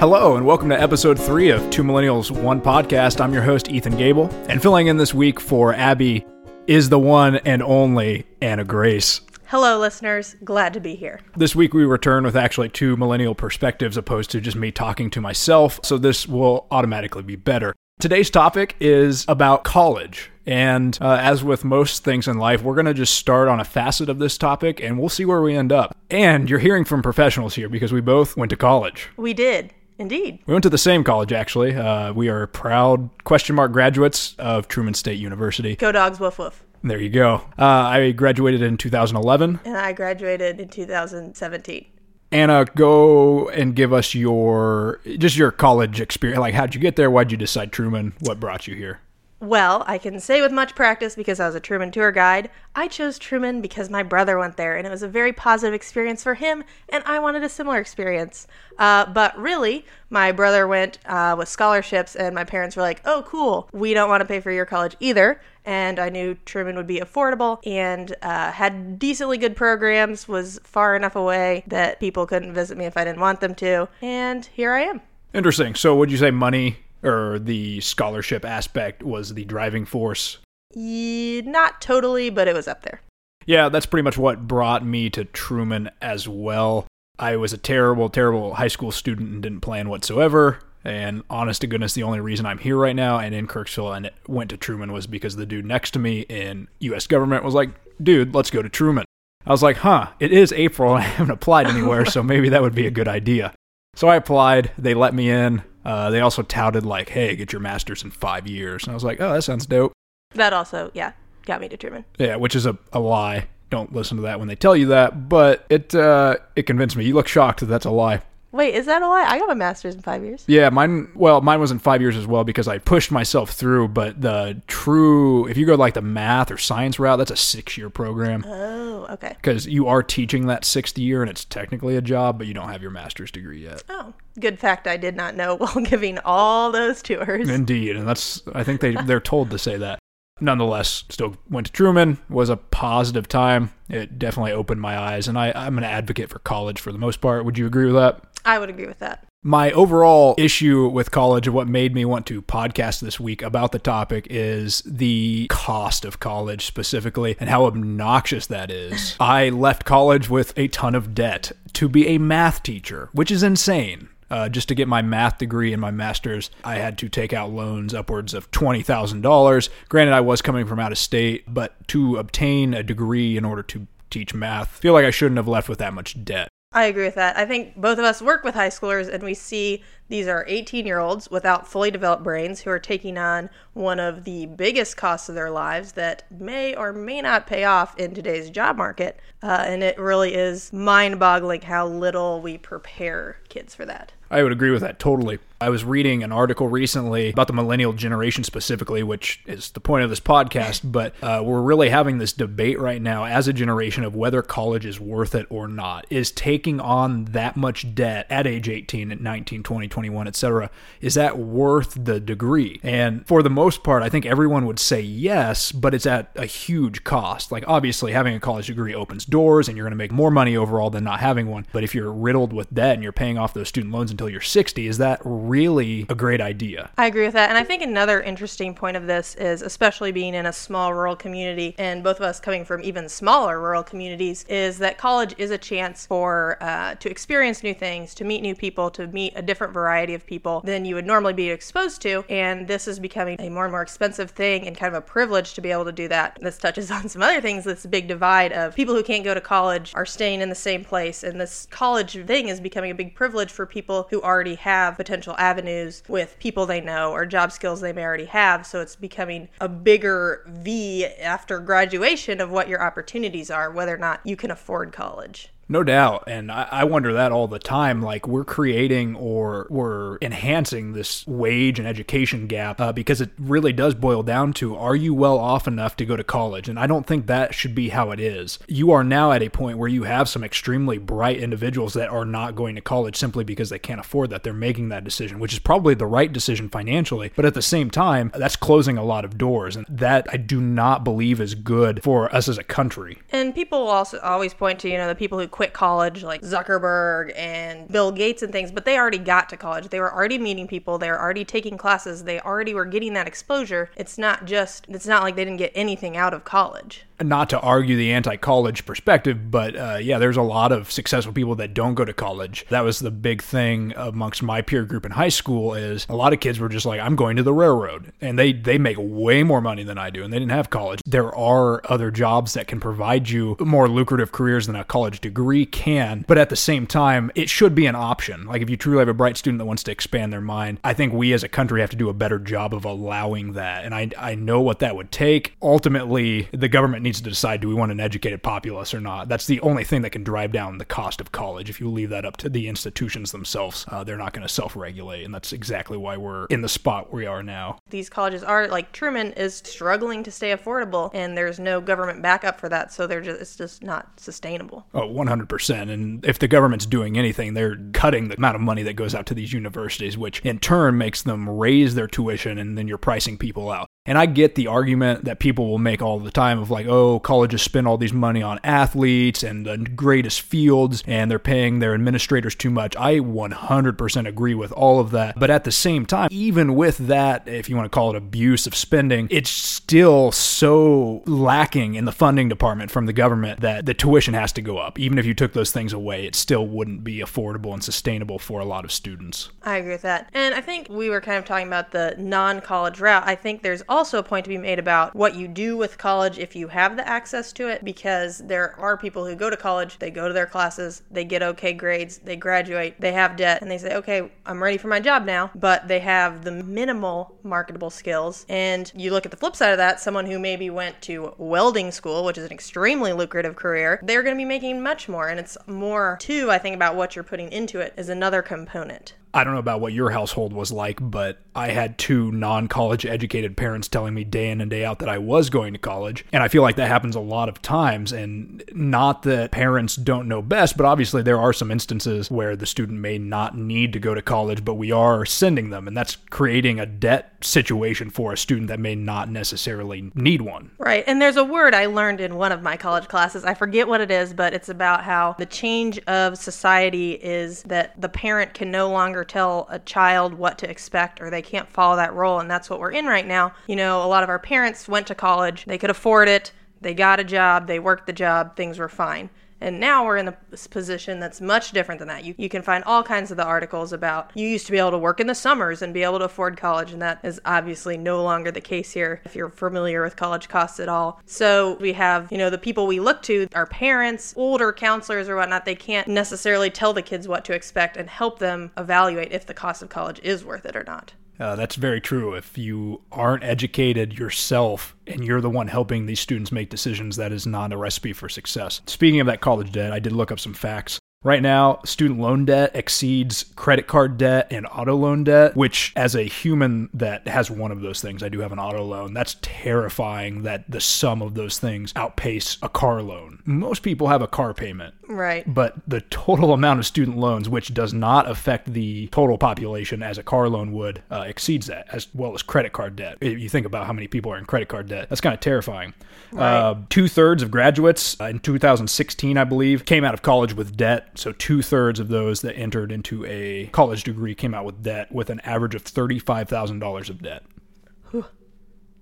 Hello, 0.00 0.36
and 0.36 0.44
welcome 0.44 0.68
to 0.70 0.82
episode 0.82 1.16
three 1.16 1.50
of 1.50 1.70
Two 1.70 1.84
Millennials, 1.84 2.32
One 2.32 2.60
Podcast. 2.60 3.20
I'm 3.20 3.32
your 3.32 3.44
host, 3.44 3.70
Ethan 3.70 3.96
Gable, 3.96 4.28
and 4.48 4.60
filling 4.60 4.88
in 4.88 4.96
this 4.96 5.14
week 5.14 5.38
for 5.38 5.72
Abby 5.72 6.26
is 6.66 6.88
the 6.88 6.98
one 6.98 7.36
and 7.36 7.62
only 7.62 8.26
Anna 8.42 8.64
Grace. 8.64 9.20
Hello, 9.44 9.78
listeners. 9.78 10.34
Glad 10.42 10.74
to 10.74 10.80
be 10.80 10.96
here. 10.96 11.20
This 11.36 11.54
week 11.54 11.74
we 11.74 11.84
return 11.84 12.24
with 12.24 12.34
actually 12.34 12.70
two 12.70 12.96
millennial 12.96 13.36
perspectives 13.36 13.96
opposed 13.96 14.32
to 14.32 14.40
just 14.40 14.56
me 14.56 14.72
talking 14.72 15.10
to 15.10 15.20
myself, 15.20 15.78
so 15.84 15.96
this 15.96 16.26
will 16.26 16.66
automatically 16.72 17.22
be 17.22 17.36
better. 17.36 17.72
Today's 17.98 18.28
topic 18.28 18.76
is 18.78 19.24
about 19.26 19.64
college. 19.64 20.30
And 20.44 20.98
uh, 21.00 21.14
as 21.14 21.42
with 21.42 21.64
most 21.64 22.04
things 22.04 22.28
in 22.28 22.36
life, 22.36 22.60
we're 22.60 22.74
going 22.74 22.84
to 22.84 22.92
just 22.92 23.14
start 23.14 23.48
on 23.48 23.58
a 23.58 23.64
facet 23.64 24.10
of 24.10 24.18
this 24.18 24.36
topic 24.36 24.82
and 24.82 24.98
we'll 24.98 25.08
see 25.08 25.24
where 25.24 25.40
we 25.40 25.56
end 25.56 25.72
up. 25.72 25.96
And 26.10 26.50
you're 26.50 26.58
hearing 26.58 26.84
from 26.84 27.00
professionals 27.00 27.54
here 27.54 27.70
because 27.70 27.94
we 27.94 28.02
both 28.02 28.36
went 28.36 28.50
to 28.50 28.56
college. 28.56 29.08
We 29.16 29.32
did. 29.32 29.72
Indeed. 29.98 30.40
We 30.44 30.52
went 30.52 30.62
to 30.64 30.68
the 30.68 30.76
same 30.76 31.04
college, 31.04 31.32
actually. 31.32 31.74
Uh, 31.74 32.12
we 32.12 32.28
are 32.28 32.46
proud 32.48 33.08
question 33.24 33.56
mark 33.56 33.72
graduates 33.72 34.34
of 34.38 34.68
Truman 34.68 34.92
State 34.92 35.18
University. 35.18 35.74
Go 35.74 35.90
dogs, 35.90 36.20
woof 36.20 36.38
woof. 36.38 36.62
There 36.82 37.00
you 37.00 37.08
go. 37.08 37.36
Uh, 37.58 37.64
I 37.64 38.12
graduated 38.12 38.60
in 38.60 38.76
2011. 38.76 39.60
And 39.64 39.74
I 39.74 39.94
graduated 39.94 40.60
in 40.60 40.68
2017. 40.68 41.86
Anna, 42.32 42.64
go 42.74 43.48
and 43.50 43.74
give 43.74 43.92
us 43.92 44.14
your 44.14 45.00
just 45.18 45.36
your 45.36 45.50
college 45.50 46.00
experience. 46.00 46.40
Like, 46.40 46.54
how'd 46.54 46.74
you 46.74 46.80
get 46.80 46.96
there? 46.96 47.10
Why'd 47.10 47.30
you 47.30 47.36
decide 47.36 47.72
Truman? 47.72 48.14
What 48.20 48.40
brought 48.40 48.66
you 48.66 48.74
here? 48.74 49.00
Well, 49.38 49.84
I 49.86 49.98
can 49.98 50.18
say 50.18 50.40
with 50.40 50.50
much 50.50 50.74
practice 50.74 51.14
because 51.14 51.40
I 51.40 51.46
was 51.46 51.54
a 51.54 51.60
Truman 51.60 51.90
tour 51.90 52.10
guide, 52.10 52.50
I 52.74 52.88
chose 52.88 53.18
Truman 53.18 53.60
because 53.60 53.90
my 53.90 54.02
brother 54.02 54.38
went 54.38 54.56
there 54.56 54.78
and 54.78 54.86
it 54.86 54.90
was 54.90 55.02
a 55.02 55.08
very 55.08 55.30
positive 55.34 55.74
experience 55.74 56.22
for 56.22 56.34
him, 56.34 56.64
and 56.88 57.04
I 57.04 57.18
wanted 57.18 57.42
a 57.42 57.50
similar 57.50 57.78
experience. 57.78 58.46
Uh, 58.78 59.04
but 59.04 59.38
really, 59.38 59.84
my 60.08 60.32
brother 60.32 60.66
went 60.66 60.98
uh, 61.04 61.34
with 61.36 61.48
scholarships, 61.48 62.16
and 62.16 62.34
my 62.34 62.44
parents 62.44 62.76
were 62.76 62.82
like, 62.82 63.02
oh, 63.04 63.24
cool, 63.26 63.68
we 63.72 63.92
don't 63.92 64.08
want 64.08 64.22
to 64.22 64.26
pay 64.26 64.40
for 64.40 64.50
your 64.50 64.64
college 64.64 64.96
either. 65.00 65.38
And 65.66 65.98
I 65.98 66.08
knew 66.08 66.36
Truman 66.46 66.76
would 66.76 66.86
be 66.86 67.00
affordable 67.00 67.58
and 67.66 68.14
uh, 68.22 68.52
had 68.52 68.98
decently 68.98 69.36
good 69.36 69.56
programs, 69.56 70.28
was 70.28 70.60
far 70.62 70.96
enough 70.96 71.16
away 71.16 71.64
that 71.66 72.00
people 72.00 72.26
couldn't 72.26 72.54
visit 72.54 72.78
me 72.78 72.86
if 72.86 72.96
I 72.96 73.04
didn't 73.04 73.20
want 73.20 73.40
them 73.40 73.54
to. 73.56 73.88
And 74.00 74.46
here 74.46 74.72
I 74.72 74.82
am. 74.82 75.00
Interesting. 75.34 75.74
So, 75.74 75.96
would 75.96 76.10
you 76.10 76.16
say 76.16 76.30
money 76.30 76.78
or 77.02 77.38
the 77.38 77.80
scholarship 77.80 78.44
aspect 78.44 79.02
was 79.02 79.34
the 79.34 79.44
driving 79.44 79.84
force? 79.84 80.38
Yeah, 80.74 81.40
not 81.42 81.80
totally, 81.80 82.30
but 82.30 82.48
it 82.48 82.54
was 82.54 82.68
up 82.68 82.82
there. 82.82 83.00
Yeah, 83.44 83.68
that's 83.68 83.86
pretty 83.86 84.02
much 84.02 84.18
what 84.18 84.46
brought 84.46 84.84
me 84.84 85.10
to 85.10 85.24
Truman 85.24 85.90
as 86.00 86.28
well. 86.28 86.86
I 87.18 87.36
was 87.36 87.52
a 87.52 87.58
terrible, 87.58 88.10
terrible 88.10 88.54
high 88.54 88.68
school 88.68 88.92
student 88.92 89.30
and 89.30 89.42
didn't 89.42 89.60
plan 89.60 89.88
whatsoever. 89.88 90.58
And 90.86 91.24
honest 91.28 91.62
to 91.62 91.66
goodness, 91.66 91.94
the 91.94 92.04
only 92.04 92.20
reason 92.20 92.46
I'm 92.46 92.58
here 92.58 92.76
right 92.76 92.94
now 92.94 93.18
and 93.18 93.34
in 93.34 93.48
Kirksville 93.48 93.96
and 93.96 94.08
went 94.28 94.50
to 94.50 94.56
Truman 94.56 94.92
was 94.92 95.08
because 95.08 95.34
the 95.34 95.44
dude 95.44 95.66
next 95.66 95.90
to 95.92 95.98
me 95.98 96.20
in 96.20 96.68
U.S. 96.78 97.08
government 97.08 97.42
was 97.42 97.54
like, 97.54 97.70
dude, 98.00 98.36
let's 98.36 98.50
go 98.50 98.62
to 98.62 98.68
Truman. 98.68 99.04
I 99.44 99.50
was 99.50 99.64
like, 99.64 99.78
huh, 99.78 100.12
it 100.20 100.30
is 100.30 100.52
April 100.52 100.94
and 100.94 101.02
I 101.02 101.08
haven't 101.08 101.32
applied 101.32 101.66
anywhere, 101.66 102.06
so 102.06 102.22
maybe 102.22 102.50
that 102.50 102.62
would 102.62 102.76
be 102.76 102.86
a 102.86 102.92
good 102.92 103.08
idea. 103.08 103.52
So 103.96 104.06
I 104.06 104.14
applied. 104.14 104.70
They 104.78 104.94
let 104.94 105.12
me 105.12 105.28
in. 105.28 105.64
Uh, 105.84 106.10
they 106.10 106.20
also 106.20 106.42
touted 106.42 106.84
like, 106.84 107.08
"Hey, 107.08 107.34
get 107.34 107.52
your 107.52 107.60
master's 107.60 108.04
in 108.04 108.10
five 108.10 108.46
years," 108.46 108.84
and 108.84 108.90
I 108.90 108.94
was 108.94 109.04
like, 109.04 109.20
"Oh, 109.20 109.32
that 109.32 109.42
sounds 109.42 109.66
dope." 109.66 109.92
That 110.34 110.52
also, 110.52 110.90
yeah, 110.94 111.12
got 111.46 111.60
me 111.60 111.68
to 111.68 111.76
Truman. 111.76 112.04
Yeah, 112.18 112.36
which 112.36 112.54
is 112.54 112.66
a, 112.66 112.76
a 112.92 113.00
lie. 113.00 113.46
Don't 113.70 113.92
listen 113.92 114.18
to 114.18 114.22
that 114.24 114.38
when 114.38 114.48
they 114.48 114.54
tell 114.54 114.76
you 114.76 114.86
that, 114.86 115.28
but 115.28 115.64
it 115.70 115.94
uh, 115.94 116.36
it 116.54 116.64
convinced 116.64 116.96
me. 116.96 117.06
You 117.06 117.14
look 117.14 117.26
shocked 117.26 117.60
that 117.60 117.66
that's 117.66 117.86
a 117.86 117.90
lie. 117.90 118.22
Wait, 118.56 118.74
is 118.74 118.86
that 118.86 119.02
a 119.02 119.06
lie? 119.06 119.24
I 119.24 119.38
got 119.38 119.48
my 119.48 119.54
master's 119.54 119.94
in 119.94 120.00
five 120.00 120.24
years. 120.24 120.42
Yeah, 120.46 120.70
mine. 120.70 121.10
Well, 121.14 121.42
mine 121.42 121.60
was 121.60 121.70
in 121.70 121.78
five 121.78 122.00
years 122.00 122.16
as 122.16 122.26
well 122.26 122.42
because 122.42 122.66
I 122.66 122.78
pushed 122.78 123.10
myself 123.10 123.50
through. 123.50 123.88
But 123.88 124.22
the 124.22 124.62
true, 124.66 125.46
if 125.46 125.58
you 125.58 125.66
go 125.66 125.74
like 125.74 125.94
the 125.94 126.00
math 126.00 126.50
or 126.50 126.56
science 126.56 126.98
route, 126.98 127.18
that's 127.18 127.30
a 127.30 127.36
six-year 127.36 127.90
program. 127.90 128.44
Oh, 128.46 129.06
okay. 129.10 129.34
Because 129.36 129.66
you 129.66 129.88
are 129.88 130.02
teaching 130.02 130.46
that 130.46 130.64
sixth 130.64 130.96
year, 130.96 131.22
and 131.22 131.30
it's 131.30 131.44
technically 131.44 131.96
a 131.96 132.00
job, 132.00 132.38
but 132.38 132.46
you 132.46 132.54
don't 132.54 132.70
have 132.70 132.80
your 132.80 132.90
master's 132.90 133.30
degree 133.30 133.62
yet. 133.62 133.84
Oh, 133.90 134.14
good 134.40 134.58
fact 134.58 134.86
I 134.86 134.96
did 134.96 135.16
not 135.16 135.36
know 135.36 135.56
while 135.58 135.84
giving 135.84 136.18
all 136.20 136.72
those 136.72 137.02
tours. 137.02 137.50
Indeed, 137.50 137.96
and 137.96 138.08
that's 138.08 138.42
I 138.54 138.64
think 138.64 138.80
they 138.80 138.94
they're 138.94 139.20
told 139.20 139.50
to 139.50 139.58
say 139.58 139.76
that. 139.76 139.98
Nonetheless, 140.38 141.04
still 141.08 141.36
went 141.48 141.66
to 141.66 141.72
Truman. 141.72 142.18
Was 142.28 142.50
a 142.50 142.58
positive 142.58 143.26
time. 143.26 143.72
It 143.88 144.18
definitely 144.18 144.52
opened 144.52 144.82
my 144.82 144.98
eyes, 144.98 145.28
and 145.28 145.38
I, 145.38 145.50
I'm 145.54 145.78
an 145.78 145.84
advocate 145.84 146.28
for 146.28 146.40
college 146.40 146.78
for 146.78 146.92
the 146.92 146.98
most 146.98 147.22
part. 147.22 147.44
Would 147.46 147.56
you 147.56 147.66
agree 147.66 147.86
with 147.86 147.94
that? 147.94 148.22
I 148.46 148.60
would 148.60 148.70
agree 148.70 148.86
with 148.86 149.00
that. 149.00 149.26
My 149.42 149.70
overall 149.72 150.34
issue 150.38 150.88
with 150.88 151.10
college 151.10 151.46
and 151.46 151.54
what 151.54 151.68
made 151.68 151.94
me 151.94 152.04
want 152.04 152.26
to 152.26 152.42
podcast 152.42 153.00
this 153.00 153.20
week 153.20 153.42
about 153.42 153.72
the 153.72 153.78
topic 153.78 154.26
is 154.30 154.82
the 154.86 155.46
cost 155.50 156.04
of 156.04 156.20
college 156.20 156.64
specifically 156.64 157.36
and 157.38 157.50
how 157.50 157.66
obnoxious 157.66 158.46
that 158.46 158.70
is. 158.70 159.16
I 159.20 159.50
left 159.50 159.84
college 159.84 160.30
with 160.30 160.52
a 160.56 160.68
ton 160.68 160.94
of 160.94 161.14
debt 161.14 161.52
to 161.74 161.88
be 161.88 162.08
a 162.08 162.18
math 162.18 162.62
teacher, 162.62 163.08
which 163.12 163.30
is 163.30 163.42
insane. 163.42 164.08
Uh, 164.28 164.48
just 164.48 164.66
to 164.68 164.74
get 164.74 164.88
my 164.88 165.02
math 165.02 165.38
degree 165.38 165.72
and 165.72 165.80
my 165.80 165.92
master's, 165.92 166.50
I 166.64 166.76
had 166.76 166.98
to 166.98 167.08
take 167.08 167.32
out 167.32 167.52
loans 167.52 167.94
upwards 167.94 168.34
of 168.34 168.50
$20,000. 168.50 169.68
Granted, 169.88 170.12
I 170.12 170.20
was 170.20 170.42
coming 170.42 170.66
from 170.66 170.80
out 170.80 170.90
of 170.90 170.98
state, 170.98 171.44
but 171.46 171.86
to 171.88 172.16
obtain 172.16 172.74
a 172.74 172.82
degree 172.82 173.36
in 173.36 173.44
order 173.44 173.62
to 173.64 173.86
teach 174.10 174.34
math, 174.34 174.78
I 174.78 174.80
feel 174.80 174.92
like 174.92 175.04
I 175.04 175.10
shouldn't 175.10 175.36
have 175.36 175.46
left 175.46 175.68
with 175.68 175.78
that 175.78 175.94
much 175.94 176.24
debt. 176.24 176.48
I 176.76 176.84
agree 176.84 177.04
with 177.06 177.14
that. 177.14 177.38
I 177.38 177.46
think 177.46 177.74
both 177.74 177.98
of 177.98 178.04
us 178.04 178.20
work 178.20 178.44
with 178.44 178.54
high 178.54 178.68
schoolers 178.68 179.08
and 179.08 179.22
we 179.22 179.32
see 179.32 179.82
these 180.08 180.28
are 180.28 180.44
18 180.48 180.86
year 180.86 180.98
olds 180.98 181.30
without 181.30 181.66
fully 181.66 181.90
developed 181.90 182.22
brains 182.22 182.60
who 182.60 182.70
are 182.70 182.78
taking 182.78 183.18
on 183.18 183.50
one 183.72 183.98
of 183.98 184.24
the 184.24 184.46
biggest 184.46 184.96
costs 184.96 185.28
of 185.28 185.34
their 185.34 185.50
lives 185.50 185.92
that 185.92 186.24
may 186.30 186.74
or 186.74 186.92
may 186.92 187.20
not 187.20 187.46
pay 187.46 187.64
off 187.64 187.98
in 187.98 188.14
today's 188.14 188.50
job 188.50 188.76
market. 188.76 189.18
Uh, 189.42 189.64
and 189.66 189.82
it 189.82 189.98
really 189.98 190.34
is 190.34 190.72
mind 190.72 191.18
boggling 191.18 191.60
how 191.60 191.86
little 191.86 192.40
we 192.40 192.56
prepare 192.56 193.38
kids 193.48 193.74
for 193.74 193.84
that. 193.84 194.12
I 194.30 194.42
would 194.42 194.52
agree 194.52 194.70
with 194.70 194.80
that 194.80 194.98
totally. 194.98 195.38
I 195.60 195.70
was 195.70 195.84
reading 195.84 196.22
an 196.22 196.32
article 196.32 196.68
recently 196.68 197.30
about 197.30 197.46
the 197.46 197.52
millennial 197.52 197.92
generation 197.92 198.44
specifically, 198.44 199.02
which 199.02 199.40
is 199.46 199.70
the 199.70 199.80
point 199.80 200.04
of 200.04 200.10
this 200.10 200.20
podcast, 200.20 200.80
but 200.90 201.14
uh, 201.22 201.42
we're 201.44 201.62
really 201.62 201.88
having 201.88 202.18
this 202.18 202.32
debate 202.32 202.78
right 202.78 203.00
now 203.00 203.24
as 203.24 203.48
a 203.48 203.52
generation 203.52 204.04
of 204.04 204.14
whether 204.14 204.42
college 204.42 204.84
is 204.84 205.00
worth 205.00 205.34
it 205.34 205.46
or 205.48 205.68
not. 205.68 206.06
Is 206.10 206.30
taking 206.30 206.80
on 206.80 207.26
that 207.26 207.56
much 207.56 207.94
debt 207.94 208.26
at 208.28 208.46
age 208.46 208.68
18, 208.68 209.12
at 209.12 209.20
19, 209.20 209.62
20, 209.62 209.88
21, 209.96 210.28
etc., 210.28 210.68
is 211.00 211.14
that 211.14 211.38
worth 211.38 211.96
the 212.04 212.20
degree? 212.20 212.78
And 212.82 213.26
for 213.26 213.42
the 213.42 213.48
most 213.48 213.82
part, 213.82 214.02
I 214.02 214.10
think 214.10 214.26
everyone 214.26 214.66
would 214.66 214.78
say 214.78 215.00
yes, 215.00 215.72
but 215.72 215.94
it's 215.94 216.04
at 216.04 216.32
a 216.36 216.44
huge 216.44 217.02
cost. 217.02 217.50
Like, 217.50 217.64
obviously, 217.66 218.12
having 218.12 218.34
a 218.34 218.40
college 218.40 218.66
degree 218.66 218.94
opens 218.94 219.24
doors 219.24 219.68
and 219.68 219.76
you're 219.76 219.86
going 219.86 219.92
to 219.92 219.96
make 219.96 220.12
more 220.12 220.30
money 220.30 220.54
overall 220.54 220.90
than 220.90 221.02
not 221.02 221.20
having 221.20 221.46
one. 221.46 221.64
But 221.72 221.82
if 221.82 221.94
you're 221.94 222.12
riddled 222.12 222.52
with 222.52 222.74
debt 222.74 222.92
and 222.92 223.02
you're 223.02 223.10
paying 223.10 223.38
off 223.38 223.54
those 223.54 223.68
student 223.68 223.94
loans 223.94 224.10
until 224.10 224.28
you're 224.28 224.42
60, 224.42 224.86
is 224.86 224.98
that 224.98 225.22
really 225.24 226.04
a 226.10 226.14
great 226.14 226.42
idea? 226.42 226.90
I 226.98 227.06
agree 227.06 227.24
with 227.24 227.32
that. 227.32 227.48
And 227.48 227.56
I 227.56 227.64
think 227.64 227.80
another 227.80 228.20
interesting 228.20 228.74
point 228.74 228.98
of 228.98 229.06
this 229.06 229.34
is, 229.36 229.62
especially 229.62 230.12
being 230.12 230.34
in 230.34 230.44
a 230.44 230.52
small 230.52 230.92
rural 230.92 231.16
community, 231.16 231.74
and 231.78 232.04
both 232.04 232.16
of 232.16 232.22
us 232.22 232.38
coming 232.38 232.66
from 232.66 232.84
even 232.84 233.08
smaller 233.08 233.58
rural 233.58 233.82
communities, 233.82 234.44
is 234.50 234.76
that 234.76 234.98
college 234.98 235.34
is 235.38 235.50
a 235.50 235.56
chance 235.56 236.04
for 236.04 236.58
uh, 236.60 236.96
to 236.96 237.10
experience 237.10 237.62
new 237.62 237.72
things, 237.72 238.14
to 238.16 238.24
meet 238.24 238.42
new 238.42 238.54
people, 238.54 238.90
to 238.90 239.06
meet 239.06 239.32
a 239.36 239.40
different 239.40 239.72
variety 239.72 239.85
of 240.14 240.26
people 240.26 240.60
than 240.64 240.84
you 240.84 240.94
would 240.94 241.06
normally 241.06 241.32
be 241.32 241.50
exposed 241.50 242.02
to. 242.02 242.24
And 242.28 242.66
this 242.68 242.88
is 242.88 242.98
becoming 242.98 243.36
a 243.40 243.48
more 243.48 243.64
and 243.64 243.72
more 243.72 243.82
expensive 243.82 244.30
thing 244.30 244.66
and 244.66 244.76
kind 244.76 244.94
of 244.94 245.02
a 245.02 245.06
privilege 245.06 245.54
to 245.54 245.60
be 245.60 245.70
able 245.70 245.84
to 245.84 245.92
do 245.92 246.08
that. 246.08 246.38
This 246.46 246.58
touches 246.58 246.92
on 246.92 247.08
some 247.08 247.22
other 247.22 247.40
things. 247.40 247.64
This 247.64 247.84
big 247.86 248.06
divide 248.06 248.52
of 248.52 248.76
people 248.76 248.94
who 248.94 249.02
can't 249.02 249.24
go 249.24 249.34
to 249.34 249.40
college 249.40 249.92
are 249.96 250.06
staying 250.06 250.40
in 250.40 250.48
the 250.48 250.54
same 250.54 250.84
place, 250.84 251.24
and 251.24 251.40
this 251.40 251.66
college 251.70 252.12
thing 252.24 252.48
is 252.48 252.60
becoming 252.60 252.92
a 252.92 252.94
big 252.94 253.16
privilege 253.16 253.50
for 253.50 253.66
people 253.66 254.06
who 254.10 254.22
already 254.22 254.54
have 254.54 254.96
potential 254.96 255.34
avenues 255.38 256.04
with 256.08 256.36
people 256.38 256.66
they 256.66 256.80
know 256.80 257.10
or 257.10 257.26
job 257.26 257.50
skills 257.50 257.80
they 257.80 257.92
may 257.92 258.04
already 258.04 258.26
have. 258.26 258.64
So 258.64 258.80
it's 258.80 258.94
becoming 258.94 259.48
a 259.60 259.68
bigger 259.68 260.44
V 260.46 261.06
after 261.06 261.58
graduation 261.58 262.40
of 262.40 262.50
what 262.50 262.68
your 262.68 262.82
opportunities 262.82 263.50
are, 263.50 263.70
whether 263.70 263.94
or 263.94 263.98
not 263.98 264.20
you 264.24 264.36
can 264.36 264.52
afford 264.52 264.92
college. 264.92 265.50
No 265.68 265.82
doubt. 265.82 266.24
And 266.28 266.50
I, 266.52 266.68
I, 266.70 266.84
wonder 266.84 267.12
that 267.14 267.32
all 267.32 267.48
the 267.48 267.58
time. 267.58 268.00
Like, 268.00 268.28
we're 268.28 268.44
creating 268.44 269.16
or 269.16 269.66
we're 269.68 270.18
enhancing 270.22 270.92
this 270.92 271.26
wage 271.26 271.78
and 271.78 271.88
education 271.88 272.46
gap 272.46 272.80
uh, 272.80 272.92
because 272.92 273.20
it 273.20 273.30
really 273.38 273.72
does 273.72 273.94
boil 273.94 274.22
down 274.22 274.52
to 274.54 274.76
are 274.76 274.94
you 274.94 275.12
well 275.12 275.38
off 275.38 275.66
enough 275.66 275.96
to 275.96 276.06
go 276.06 276.16
to 276.16 276.22
college? 276.22 276.68
And 276.68 276.78
I 276.78 276.86
don't 276.86 277.06
think 277.06 277.26
that 277.26 277.54
should 277.54 277.74
be 277.74 277.88
how 277.88 278.12
it 278.12 278.20
is. 278.20 278.60
You 278.68 278.92
are 278.92 279.02
now 279.02 279.32
at 279.32 279.42
a 279.42 279.48
point 279.48 279.78
where 279.78 279.88
you 279.88 280.04
have 280.04 280.28
some 280.28 280.44
extremely 280.44 280.98
bright 280.98 281.38
individuals 281.38 281.94
that 281.94 282.10
are 282.10 282.24
not 282.24 282.54
going 282.54 282.76
to 282.76 282.80
college 282.80 283.16
simply 283.16 283.42
because 283.42 283.70
they 283.70 283.78
can't 283.78 284.00
afford 284.00 284.30
that. 284.30 284.44
They're 284.44 284.52
making 284.52 284.90
that 284.90 285.04
decision, 285.04 285.40
which 285.40 285.52
is 285.52 285.58
probably 285.58 285.94
the 285.94 286.06
right 286.06 286.32
decision 286.32 286.68
financially. 286.68 287.32
But 287.34 287.44
at 287.44 287.54
the 287.54 287.62
same 287.62 287.90
time, 287.90 288.30
that's 288.34 288.56
closing 288.56 288.98
a 288.98 289.04
lot 289.04 289.24
of 289.24 289.36
doors. 289.36 289.74
And 289.74 289.86
that 289.88 290.28
I 290.30 290.36
do 290.36 290.60
not 290.60 291.02
believe 291.02 291.40
is 291.40 291.56
good 291.56 292.04
for 292.04 292.32
us 292.34 292.48
as 292.48 292.56
a 292.56 292.64
country. 292.64 293.18
And 293.30 293.52
people 293.52 293.88
also 293.88 294.20
always 294.20 294.54
point 294.54 294.78
to, 294.80 294.88
you 294.88 294.96
know, 294.96 295.08
the 295.08 295.14
people 295.16 295.38
who 295.40 295.48
quit 295.56 295.72
college, 295.72 296.22
like 296.22 296.42
Zuckerberg 296.42 297.32
and 297.34 297.88
Bill 297.88 298.12
Gates 298.12 298.42
and 298.42 298.52
things, 298.52 298.70
but 298.70 298.84
they 298.84 298.98
already 298.98 299.16
got 299.16 299.48
to 299.48 299.56
college. 299.56 299.88
They 299.88 300.00
were 300.00 300.12
already 300.12 300.36
meeting 300.36 300.68
people. 300.68 300.98
They 300.98 301.08
were 301.08 301.18
already 301.18 301.46
taking 301.46 301.78
classes. 301.78 302.24
They 302.24 302.38
already 302.40 302.74
were 302.74 302.84
getting 302.84 303.14
that 303.14 303.26
exposure. 303.26 303.88
It's 303.96 304.18
not 304.18 304.44
just, 304.44 304.84
it's 304.90 305.06
not 305.06 305.22
like 305.22 305.34
they 305.34 305.46
didn't 305.46 305.56
get 305.56 305.72
anything 305.74 306.14
out 306.14 306.34
of 306.34 306.44
college 306.44 307.06
not 307.22 307.50
to 307.50 307.60
argue 307.60 307.96
the 307.96 308.12
anti-college 308.12 308.84
perspective, 308.86 309.50
but 309.50 309.76
uh, 309.76 309.98
yeah, 310.00 310.18
there's 310.18 310.36
a 310.36 310.42
lot 310.42 310.72
of 310.72 310.90
successful 310.90 311.32
people 311.32 311.54
that 311.56 311.74
don't 311.74 311.94
go 311.94 312.04
to 312.04 312.12
college. 312.12 312.66
That 312.68 312.82
was 312.82 312.98
the 312.98 313.10
big 313.10 313.42
thing 313.42 313.92
amongst 313.96 314.42
my 314.42 314.62
peer 314.62 314.84
group 314.84 315.06
in 315.06 315.12
high 315.12 315.28
school. 315.28 315.74
Is 315.74 316.06
a 316.08 316.16
lot 316.16 316.32
of 316.32 316.40
kids 316.40 316.58
were 316.58 316.68
just 316.68 316.86
like, 316.86 317.00
"I'm 317.00 317.16
going 317.16 317.36
to 317.36 317.42
the 317.42 317.54
railroad," 317.54 318.12
and 318.20 318.38
they 318.38 318.52
they 318.52 318.78
make 318.78 318.96
way 318.98 319.42
more 319.42 319.60
money 319.60 319.84
than 319.84 319.98
I 319.98 320.10
do, 320.10 320.24
and 320.24 320.32
they 320.32 320.38
didn't 320.38 320.52
have 320.52 320.70
college. 320.70 321.00
There 321.06 321.34
are 321.34 321.80
other 321.90 322.10
jobs 322.10 322.54
that 322.54 322.68
can 322.68 322.80
provide 322.80 323.28
you 323.28 323.56
more 323.60 323.88
lucrative 323.88 324.32
careers 324.32 324.66
than 324.66 324.76
a 324.76 324.84
college 324.84 325.20
degree 325.20 325.66
can, 325.66 326.24
but 326.28 326.38
at 326.38 326.50
the 326.50 326.56
same 326.56 326.86
time, 326.86 327.30
it 327.34 327.48
should 327.48 327.74
be 327.74 327.86
an 327.86 327.94
option. 327.94 328.46
Like 328.46 328.62
if 328.62 328.70
you 328.70 328.76
truly 328.76 329.00
have 329.00 329.08
a 329.08 329.14
bright 329.14 329.36
student 329.36 329.58
that 329.58 329.66
wants 329.66 329.82
to 329.84 329.92
expand 329.92 330.32
their 330.32 330.40
mind, 330.40 330.80
I 330.84 330.94
think 330.94 331.12
we 331.12 331.32
as 331.32 331.42
a 331.42 331.48
country 331.48 331.80
have 331.80 331.90
to 331.90 331.96
do 331.96 332.08
a 332.08 332.14
better 332.14 332.38
job 332.38 332.74
of 332.74 332.84
allowing 332.84 333.52
that. 333.52 333.84
And 333.84 333.94
I 333.94 334.10
I 334.18 334.34
know 334.34 334.60
what 334.60 334.80
that 334.80 334.96
would 334.96 335.10
take. 335.10 335.54
Ultimately, 335.62 336.48
the 336.52 336.68
government 336.68 337.05
needs 337.06 337.20
to 337.20 337.30
decide 337.30 337.60
do 337.60 337.68
we 337.68 337.74
want 337.74 337.92
an 337.92 338.00
educated 338.00 338.42
populace 338.42 338.92
or 338.92 339.00
not. 339.00 339.28
That's 339.28 339.46
the 339.46 339.60
only 339.60 339.84
thing 339.84 340.02
that 340.02 340.10
can 340.10 340.24
drive 340.24 340.52
down 340.52 340.78
the 340.78 340.84
cost 340.84 341.20
of 341.20 341.30
college. 341.30 341.70
If 341.70 341.80
you 341.80 341.88
leave 341.88 342.10
that 342.10 342.24
up 342.24 342.36
to 342.38 342.48
the 342.48 342.68
institutions 342.68 343.30
themselves, 343.30 343.86
uh, 343.88 344.02
they're 344.02 344.16
not 344.16 344.32
going 344.32 344.46
to 344.46 344.52
self 344.52 344.74
regulate. 344.74 345.24
And 345.24 345.32
that's 345.32 345.52
exactly 345.52 345.96
why 345.96 346.16
we're 346.16 346.46
in 346.46 346.62
the 346.62 346.68
spot 346.68 347.12
we 347.12 347.24
are 347.24 347.42
now. 347.42 347.78
These 347.90 348.10
colleges 348.10 348.42
are, 348.42 348.66
like 348.66 348.90
Truman, 348.92 349.32
is 349.34 349.62
struggling 349.64 350.24
to 350.24 350.32
stay 350.32 350.54
affordable, 350.54 351.10
and 351.14 351.38
there's 351.38 351.60
no 351.60 351.80
government 351.80 352.22
backup 352.22 352.58
for 352.58 352.68
that. 352.68 352.92
So 352.92 353.06
they're 353.06 353.20
just, 353.20 353.40
it's 353.40 353.56
just 353.56 353.82
not 353.82 354.18
sustainable. 354.18 354.86
Oh, 354.92 355.08
100%. 355.08 355.90
And 355.90 356.24
if 356.24 356.40
the 356.40 356.48
government's 356.48 356.86
doing 356.86 357.16
anything, 357.16 357.54
they're 357.54 357.76
cutting 357.92 358.28
the 358.28 358.36
amount 358.36 358.56
of 358.56 358.60
money 358.62 358.82
that 358.82 358.94
goes 358.94 359.14
out 359.14 359.26
to 359.26 359.34
these 359.34 359.52
universities, 359.52 360.18
which 360.18 360.40
in 360.40 360.58
turn 360.58 360.98
makes 360.98 361.22
them 361.22 361.48
raise 361.48 361.94
their 361.94 362.08
tuition, 362.08 362.58
and 362.58 362.76
then 362.76 362.88
you're 362.88 362.98
pricing 362.98 363.38
people 363.38 363.70
out. 363.70 363.88
And 364.06 364.16
I 364.18 364.26
get 364.26 364.54
the 364.54 364.66
argument 364.66 365.24
that 365.24 365.38
people 365.38 365.68
will 365.68 365.78
make 365.78 366.02
all 366.02 366.18
the 366.18 366.30
time 366.30 366.58
of 366.58 366.70
like, 366.70 366.86
oh, 366.86 367.20
colleges 367.20 367.62
spend 367.62 367.86
all 367.86 367.98
these 367.98 368.12
money 368.12 368.42
on 368.42 368.60
athletes 368.62 369.42
and 369.42 369.66
the 369.66 369.78
greatest 369.78 370.40
fields 370.40 371.02
and 371.06 371.30
they're 371.30 371.38
paying 371.38 371.78
their 371.78 371.94
administrators 371.94 372.54
too 372.54 372.70
much. 372.70 372.96
I 372.96 373.18
100% 373.18 374.28
agree 374.28 374.54
with 374.54 374.72
all 374.72 375.00
of 375.00 375.10
that. 375.10 375.38
But 375.38 375.50
at 375.50 375.64
the 375.64 375.72
same 375.72 376.06
time, 376.06 376.28
even 376.30 376.74
with 376.74 376.98
that, 376.98 377.48
if 377.48 377.68
you 377.68 377.76
want 377.76 377.86
to 377.86 377.94
call 377.94 378.10
it 378.10 378.16
abuse 378.16 378.66
of 378.66 378.74
spending, 378.74 379.28
it's 379.30 379.50
still 379.50 380.32
so 380.32 381.22
lacking 381.26 381.94
in 381.94 382.04
the 382.04 382.12
funding 382.12 382.48
department 382.48 382.90
from 382.90 383.06
the 383.06 383.12
government 383.12 383.60
that 383.60 383.86
the 383.86 383.94
tuition 383.94 384.34
has 384.34 384.52
to 384.52 384.62
go 384.62 384.78
up. 384.78 384.98
Even 384.98 385.18
if 385.18 385.26
you 385.26 385.34
took 385.34 385.52
those 385.52 385.72
things 385.72 385.92
away, 385.92 386.26
it 386.26 386.34
still 386.34 386.66
wouldn't 386.66 387.04
be 387.04 387.18
affordable 387.18 387.72
and 387.72 387.82
sustainable 387.82 388.38
for 388.38 388.60
a 388.60 388.64
lot 388.64 388.84
of 388.84 388.92
students. 388.92 389.50
I 389.62 389.78
agree 389.78 389.92
with 389.92 390.02
that. 390.02 390.30
And 390.32 390.54
I 390.54 390.60
think 390.60 390.88
we 390.88 391.10
were 391.10 391.20
kind 391.20 391.38
of 391.38 391.44
talking 391.44 391.66
about 391.66 391.90
the 391.90 392.14
non 392.18 392.60
college 392.60 393.00
route. 393.00 393.24
I 393.26 393.34
think 393.34 393.62
there's 393.62 393.82
a 393.96 394.22
point 394.22 394.44
to 394.44 394.48
be 394.48 394.58
made 394.58 394.78
about 394.78 395.14
what 395.14 395.34
you 395.34 395.48
do 395.48 395.76
with 395.76 395.98
college 395.98 396.38
if 396.38 396.54
you 396.54 396.68
have 396.68 396.96
the 396.96 397.08
access 397.08 397.52
to 397.54 397.68
it, 397.68 397.84
because 397.84 398.38
there 398.38 398.78
are 398.78 398.96
people 398.96 399.26
who 399.26 399.34
go 399.34 399.50
to 399.50 399.56
college, 399.56 399.98
they 399.98 400.10
go 400.10 400.28
to 400.28 400.34
their 400.34 400.46
classes, 400.46 401.02
they 401.10 401.24
get 401.24 401.42
okay 401.42 401.72
grades, 401.72 402.18
they 402.18 402.36
graduate, 402.36 403.00
they 403.00 403.12
have 403.12 403.36
debt, 403.36 403.62
and 403.62 403.70
they 403.70 403.78
say, 403.78 403.94
okay, 403.94 404.30
I'm 404.44 404.62
ready 404.62 404.76
for 404.76 404.88
my 404.88 405.00
job 405.00 405.24
now, 405.24 405.50
but 405.54 405.88
they 405.88 406.00
have 406.00 406.44
the 406.44 406.50
minimal 406.50 407.36
marketable 407.42 407.90
skills. 407.90 408.44
And 408.48 408.90
you 408.94 409.10
look 409.10 409.24
at 409.24 409.30
the 409.30 409.36
flip 409.36 409.56
side 409.56 409.72
of 409.72 409.78
that, 409.78 410.00
someone 410.00 410.26
who 410.26 410.38
maybe 410.38 410.70
went 410.70 411.00
to 411.02 411.34
welding 411.38 411.90
school, 411.90 412.24
which 412.24 412.38
is 412.38 412.44
an 412.44 412.52
extremely 412.52 413.12
lucrative 413.12 413.56
career, 413.56 414.00
they're 414.02 414.22
going 414.22 414.36
to 414.36 414.40
be 414.40 414.44
making 414.44 414.82
much 414.82 415.08
more. 415.08 415.28
And 415.28 415.40
it's 415.40 415.56
more, 415.66 416.18
too, 416.20 416.50
I 416.50 416.58
think, 416.58 416.76
about 416.76 416.96
what 416.96 417.16
you're 417.16 417.24
putting 417.24 417.50
into 417.50 417.80
it 417.80 417.94
is 417.96 418.08
another 418.08 418.42
component. 418.42 419.14
I 419.36 419.44
don't 419.44 419.52
know 419.52 419.60
about 419.60 419.82
what 419.82 419.92
your 419.92 420.08
household 420.08 420.54
was 420.54 420.72
like, 420.72 420.98
but 420.98 421.42
I 421.54 421.68
had 421.68 421.98
two 421.98 422.32
non 422.32 422.68
college 422.68 423.04
educated 423.04 423.54
parents 423.54 423.86
telling 423.86 424.14
me 424.14 424.24
day 424.24 424.48
in 424.48 424.62
and 424.62 424.70
day 424.70 424.82
out 424.82 425.00
that 425.00 425.10
I 425.10 425.18
was 425.18 425.50
going 425.50 425.74
to 425.74 425.78
college. 425.78 426.24
And 426.32 426.42
I 426.42 426.48
feel 426.48 426.62
like 426.62 426.76
that 426.76 426.88
happens 426.88 427.16
a 427.16 427.20
lot 427.20 427.50
of 427.50 427.60
times. 427.60 428.12
And 428.12 428.64
not 428.72 429.24
that 429.24 429.50
parents 429.50 429.94
don't 429.94 430.26
know 430.26 430.40
best, 430.40 430.78
but 430.78 430.86
obviously 430.86 431.20
there 431.20 431.38
are 431.38 431.52
some 431.52 431.70
instances 431.70 432.30
where 432.30 432.56
the 432.56 432.64
student 432.64 433.00
may 433.00 433.18
not 433.18 433.58
need 433.58 433.92
to 433.92 433.98
go 433.98 434.14
to 434.14 434.22
college, 434.22 434.64
but 434.64 434.76
we 434.76 434.90
are 434.90 435.26
sending 435.26 435.68
them. 435.68 435.86
And 435.86 435.94
that's 435.94 436.16
creating 436.30 436.80
a 436.80 436.86
debt 436.86 437.34
situation 437.42 438.08
for 438.08 438.32
a 438.32 438.38
student 438.38 438.68
that 438.68 438.80
may 438.80 438.94
not 438.94 439.28
necessarily 439.28 440.10
need 440.14 440.40
one. 440.40 440.70
Right. 440.78 441.04
And 441.06 441.20
there's 441.20 441.36
a 441.36 441.44
word 441.44 441.74
I 441.74 441.84
learned 441.84 442.22
in 442.22 442.36
one 442.36 442.52
of 442.52 442.62
my 442.62 442.78
college 442.78 443.06
classes. 443.08 443.44
I 443.44 443.52
forget 443.52 443.86
what 443.86 444.00
it 444.00 444.10
is, 444.10 444.32
but 444.32 444.54
it's 444.54 444.70
about 444.70 445.04
how 445.04 445.34
the 445.38 445.44
change 445.44 445.98
of 446.06 446.38
society 446.38 447.12
is 447.12 447.62
that 447.64 448.00
the 448.00 448.08
parent 448.08 448.54
can 448.54 448.70
no 448.70 448.90
longer 448.90 449.25
tell 449.26 449.66
a 449.70 449.78
child 449.78 450.34
what 450.34 450.58
to 450.58 450.70
expect 450.70 451.20
or 451.20 451.30
they 451.30 451.42
can't 451.42 451.68
follow 451.68 451.96
that 451.96 452.14
role. 452.14 452.40
And 452.40 452.50
that's 452.50 452.70
what 452.70 452.80
we're 452.80 452.92
in 452.92 453.06
right 453.06 453.26
now. 453.26 453.52
You 453.66 453.76
know, 453.76 454.04
a 454.04 454.08
lot 454.08 454.22
of 454.22 454.28
our 454.28 454.38
parents 454.38 454.88
went 454.88 455.06
to 455.08 455.14
college, 455.14 455.64
they 455.64 455.78
could 455.78 455.90
afford 455.90 456.28
it, 456.28 456.52
they 456.80 456.94
got 456.94 457.20
a 457.20 457.24
job, 457.24 457.66
they 457.66 457.78
worked 457.78 458.06
the 458.06 458.12
job, 458.12 458.56
things 458.56 458.78
were 458.78 458.88
fine. 458.88 459.30
And 459.60 459.80
now 459.80 460.04
we're 460.04 460.18
in 460.18 460.28
a 460.28 460.36
position 460.70 461.18
that's 461.18 461.40
much 461.40 461.72
different 461.72 461.98
than 461.98 462.08
that. 462.08 462.24
You, 462.24 462.34
you 462.36 462.48
can 462.48 462.62
find 462.62 462.84
all 462.84 463.02
kinds 463.02 463.30
of 463.30 463.36
the 463.36 463.44
articles 463.44 463.92
about 463.92 464.30
you 464.34 464.46
used 464.46 464.66
to 464.66 464.72
be 464.72 464.78
able 464.78 464.90
to 464.90 464.98
work 464.98 465.20
in 465.20 465.26
the 465.26 465.34
summers 465.34 465.82
and 465.82 465.94
be 465.94 466.02
able 466.02 466.18
to 466.18 466.26
afford 466.26 466.56
college, 466.56 466.92
and 466.92 467.00
that 467.02 467.20
is 467.22 467.40
obviously 467.44 467.96
no 467.96 468.22
longer 468.22 468.50
the 468.50 468.60
case 468.60 468.92
here 468.92 469.22
if 469.24 469.34
you're 469.34 469.48
familiar 469.48 470.02
with 470.02 470.16
college 470.16 470.48
costs 470.48 470.80
at 470.80 470.88
all. 470.88 471.20
So 471.26 471.76
we 471.80 471.92
have, 471.94 472.30
you 472.30 472.38
know, 472.38 472.50
the 472.50 472.58
people 472.58 472.86
we 472.86 473.00
look 473.00 473.22
to, 473.22 473.48
our 473.54 473.66
parents, 473.66 474.34
older 474.36 474.72
counselors 474.72 475.28
or 475.28 475.36
whatnot, 475.36 475.64
they 475.64 475.74
can't 475.74 476.08
necessarily 476.08 476.70
tell 476.70 476.92
the 476.92 477.02
kids 477.02 477.26
what 477.26 477.44
to 477.46 477.54
expect 477.54 477.96
and 477.96 478.08
help 478.10 478.38
them 478.38 478.72
evaluate 478.76 479.32
if 479.32 479.46
the 479.46 479.54
cost 479.54 479.82
of 479.82 479.88
college 479.88 480.20
is 480.22 480.44
worth 480.44 480.66
it 480.66 480.76
or 480.76 480.84
not. 480.84 481.14
Uh, 481.38 481.54
that's 481.54 481.76
very 481.76 482.00
true. 482.00 482.34
If 482.34 482.56
you 482.56 483.02
aren't 483.12 483.44
educated 483.44 484.18
yourself 484.18 484.96
and 485.06 485.24
you're 485.24 485.40
the 485.40 485.50
one 485.50 485.68
helping 485.68 486.06
these 486.06 486.20
students 486.20 486.52
make 486.52 486.70
decisions, 486.70 487.16
that 487.16 487.32
is 487.32 487.46
not 487.46 487.72
a 487.72 487.76
recipe 487.76 488.12
for 488.12 488.28
success. 488.28 488.80
Speaking 488.86 489.20
of 489.20 489.26
that 489.26 489.40
college 489.40 489.72
debt, 489.72 489.92
I 489.92 489.98
did 489.98 490.12
look 490.12 490.32
up 490.32 490.40
some 490.40 490.54
facts. 490.54 490.98
Right 491.24 491.42
now, 491.42 491.80
student 491.84 492.20
loan 492.20 492.44
debt 492.44 492.70
exceeds 492.74 493.46
credit 493.56 493.88
card 493.88 494.16
debt 494.16 494.46
and 494.52 494.64
auto 494.66 494.94
loan 494.94 495.24
debt, 495.24 495.56
which, 495.56 495.92
as 495.96 496.14
a 496.14 496.22
human 496.22 496.88
that 496.94 497.26
has 497.26 497.50
one 497.50 497.72
of 497.72 497.80
those 497.80 498.00
things, 498.00 498.22
I 498.22 498.28
do 498.28 498.40
have 498.40 498.52
an 498.52 498.60
auto 498.60 498.84
loan, 498.84 499.12
that's 499.12 499.36
terrifying 499.42 500.42
that 500.42 500.70
the 500.70 500.80
sum 500.80 501.22
of 501.22 501.34
those 501.34 501.58
things 501.58 501.92
outpace 501.96 502.58
a 502.62 502.68
car 502.68 503.02
loan. 503.02 503.35
Most 503.46 503.82
people 503.82 504.08
have 504.08 504.22
a 504.22 504.26
car 504.26 504.52
payment. 504.52 504.94
Right. 505.08 505.42
But 505.52 505.76
the 505.86 506.00
total 506.02 506.52
amount 506.52 506.80
of 506.80 506.86
student 506.86 507.16
loans, 507.16 507.48
which 507.48 507.72
does 507.72 507.94
not 507.94 508.28
affect 508.28 508.72
the 508.72 509.06
total 509.08 509.38
population 509.38 510.02
as 510.02 510.18
a 510.18 510.22
car 510.22 510.48
loan 510.48 510.72
would, 510.72 511.02
uh, 511.10 511.24
exceeds 511.26 511.68
that, 511.68 511.86
as 511.92 512.08
well 512.14 512.34
as 512.34 512.42
credit 512.42 512.72
card 512.72 512.96
debt. 512.96 513.18
If 513.20 513.38
you 513.38 513.48
think 513.48 513.66
about 513.66 513.86
how 513.86 513.92
many 513.92 514.08
people 514.08 514.32
are 514.32 514.38
in 514.38 514.44
credit 514.44 514.68
card 514.68 514.88
debt, 514.88 515.08
that's 515.08 515.20
kind 515.20 515.34
of 515.34 515.40
terrifying. 515.40 515.94
Right. 516.32 516.56
Uh, 516.56 516.74
Two 516.90 517.08
thirds 517.08 517.42
of 517.42 517.50
graduates 517.50 518.20
uh, 518.20 518.24
in 518.24 518.40
2016, 518.40 519.38
I 519.38 519.44
believe, 519.44 519.84
came 519.84 520.04
out 520.04 520.14
of 520.14 520.22
college 520.22 520.54
with 520.54 520.76
debt 520.76 521.06
so 521.14 521.32
two 521.32 521.62
thirds 521.62 522.00
of 522.00 522.08
those 522.08 522.40
that 522.42 522.56
entered 522.56 522.92
into 522.92 523.24
a 523.26 523.66
college 523.72 524.04
degree 524.04 524.34
came 524.34 524.54
out 524.54 524.64
with 524.64 524.82
debt, 524.82 525.10
with 525.12 525.30
an 525.30 525.40
average 525.40 525.74
of 525.74 525.82
thirty-five 525.82 526.48
thousand 526.48 526.78
dollars 526.78 527.10
of 527.10 527.22
debt. 527.22 527.42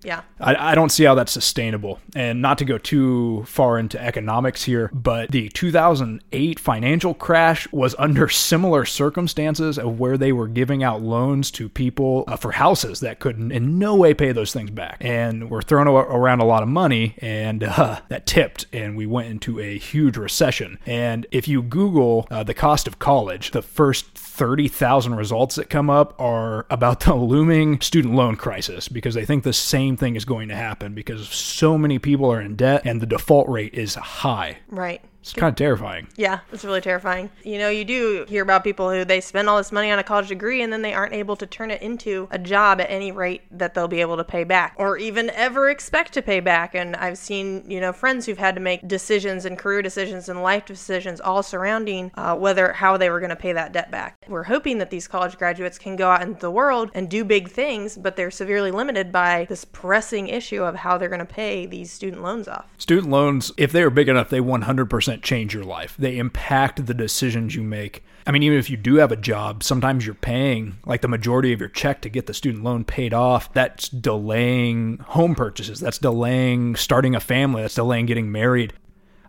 Yeah. 0.05 0.23
I, 0.41 0.73
I, 0.73 0.75
don't 0.75 0.91
see 0.91 1.05
how 1.05 1.15
that's 1.15 1.33
sustainable. 1.33 1.99
And 2.15 2.43
not 2.43 2.59
to 2.59 2.65
go 2.65 2.79
too 2.79 3.45
far 3.45 3.79
into 3.79 4.01
economics 4.01 4.65
here, 4.65 4.91
but 4.93 5.31
the 5.31 5.49
2008 5.51 6.61
financial 6.61 7.15
crash 7.15 7.71
was 7.73 7.95
under 7.99 8.29
similar 8.29 8.85
circumstances 8.85 9.79
of 9.79 9.99
where 9.99 10.19
they 10.19 10.33
were 10.33 10.49
giving 10.49 10.83
out 10.83 11.03
loans 11.03 11.51
to 11.53 11.69
people 11.69 12.25
uh, 12.29 12.37
for 12.37 12.53
houses 12.53 13.01
that 13.01 13.19
couldn't 13.19 13.53
in 13.53 13.79
no 13.79 13.97
way 13.97 14.15
pay 14.15 14.33
those 14.33 14.53
things 14.53 14.71
back. 14.71 14.99
And 15.01 15.51
were 15.51 15.63
thrown 15.63 15.89
around 15.89 16.41
a 16.41 16.45
lot 16.45 16.63
of 16.63 16.69
money, 16.69 17.15
and 17.19 17.65
uh, 17.65 18.01
that 18.09 18.27
tipped, 18.27 18.67
and 18.73 18.97
we 18.97 19.07
went 19.07 19.29
into 19.29 19.61
a 19.61 19.79
huge 19.79 20.17
recession. 20.17 20.79
And 20.87 21.27
if 21.31 21.49
you 21.49 21.63
Google 21.63 22.27
uh, 22.31 22.43
the 22.43 22.55
cost 22.55 22.87
of 22.87 22.99
college, 22.99 23.53
the 23.53 23.63
first 23.63 24.07
30,000 24.35 25.15
results 25.15 25.55
that 25.55 25.71
come 25.71 25.89
up 25.89 26.15
are 26.21 26.67
about 26.71 27.01
the 27.01 27.15
looming 27.15 27.81
student 27.81 28.15
loan 28.15 28.37
crisis 28.37 28.89
because 28.89 29.15
they 29.15 29.25
think 29.25 29.45
the 29.45 29.53
same 29.53 29.94
thing 29.97 30.17
is 30.17 30.25
going 30.25 30.49
to 30.49 30.57
happen 30.57 30.95
because 30.95 31.29
so 31.29 31.79
many 31.79 31.99
people 31.99 32.31
are 32.31 32.41
in 32.41 32.57
debt 32.57 32.83
and 32.85 33.01
the 33.01 33.07
default 33.07 33.49
rate 33.49 33.75
is 33.75 33.95
high. 33.95 34.59
Right. 34.69 35.01
It's 35.25 35.33
kind 35.33 35.49
of 35.49 35.57
terrifying. 35.57 36.07
Yeah, 36.17 36.41
it's 36.53 36.67
really 36.67 36.83
terrifying. 36.83 37.31
You 37.45 37.57
know, 37.59 37.71
you 37.71 37.87
do 37.87 38.27
hear 38.29 38.43
about 38.43 38.63
people 38.63 38.91
who 38.91 39.07
they 39.07 39.23
spend 39.23 39.49
all 39.49 39.57
this 39.57 39.73
money 39.73 39.91
on 39.91 39.99
a 39.99 40.03
college 40.03 40.29
degree 40.29 40.61
and 40.61 40.71
then 40.71 40.83
they 40.83 40.93
aren't 40.93 41.15
able 41.15 41.35
to 41.37 41.47
turn 41.47 41.71
it 41.71 41.81
into 41.81 42.29
a 42.31 42.39
job 42.39 42.79
at 42.79 42.91
any 42.91 43.11
rate 43.11 43.41
that 43.51 43.73
they'll 43.73 43.89
be 43.89 44.03
able 44.03 44.19
to 44.19 44.25
pay 44.25 44.45
back 44.45 44.75
or 44.77 44.99
even 44.99 45.31
ever 45.31 45.71
expect 45.71 46.13
to 46.13 46.21
pay 46.21 46.41
back. 46.41 46.75
And 46.75 46.95
I've 46.97 47.17
seen, 47.17 47.65
you 47.67 47.81
know, 47.81 47.91
friends 47.91 48.27
who've 48.27 48.37
had 48.37 48.55
to 48.57 48.61
make 48.61 48.87
decisions 48.87 49.47
and 49.47 49.57
career 49.57 49.81
decisions 49.81 50.29
and 50.29 50.43
life 50.43 50.67
decisions 50.67 51.23
all 51.23 51.43
surrounding 51.43 52.11
uh, 52.17 52.37
whether 52.37 52.75
how 52.75 52.99
they 52.99 53.09
were 53.09 53.21
going 53.21 53.31
to 53.31 53.37
pay 53.37 53.55
that 53.55 53.73
debt 53.73 53.91
back. 53.91 54.19
We're 54.29 54.43
hoping 54.43 54.77
that 54.77 54.91
these 54.91 55.09
college 55.09 55.39
graduates 55.39 55.79
can 55.79 55.97
go 55.97 56.11
out 56.11 56.21
into 56.21 56.41
the 56.41 56.51
world 56.51 56.91
and 56.93 57.09
do 57.09 57.25
big 57.25 57.49
things, 57.49 57.97
but 57.97 58.17
they're 58.17 58.31
severely 58.31 58.71
limited 58.71 59.11
by 59.11 59.47
this 59.49 59.65
pressing 59.65 60.29
issue 60.29 60.63
of 60.63 60.75
how 60.75 60.99
they're 60.99 61.09
going 61.09 61.19
to 61.21 61.25
pay 61.25 61.65
these 61.65 61.91
student 61.91 62.23
loans 62.23 62.47
off. 62.47 62.67
Student 62.77 63.09
loans, 63.09 63.53
if 63.57 63.73
they 63.73 63.83
are 63.83 63.89
big 63.89 64.11
enough, 64.11 64.29
they 64.29 64.41
100% 64.41 65.14
change 65.23 65.55
your 65.55 65.65
life. 65.65 65.95
They 65.99 66.19
impact 66.19 66.87
the 66.87 66.95
decisions 66.95 67.55
you 67.55 67.63
make. 67.63 68.05
I 68.27 68.31
mean, 68.31 68.43
even 68.43 68.59
if 68.59 68.71
you 68.71 68.77
do 68.77 68.97
have 68.97 69.13
a 69.13 69.17
job, 69.17 69.63
sometimes 69.63 70.07
you're 70.07 70.15
paying 70.15 70.77
like 70.87 71.03
the 71.03 71.09
majority 71.09 71.53
of 71.53 71.61
your 71.61 71.69
check 71.69 72.01
to 72.03 72.09
get 72.09 72.27
the 72.27 72.35
student 72.35 72.65
loan 72.65 72.85
paid 72.85 73.13
off. 73.13 73.53
That's 73.53 73.89
delaying 73.89 74.99
home 74.99 75.35
purchases. 75.35 75.81
That's 75.81 75.99
delaying 75.99 76.77
starting 76.77 77.15
a 77.15 77.21
family. 77.21 77.63
That's 77.63 77.75
delaying 77.75 78.07
getting 78.07 78.33
married. 78.33 78.73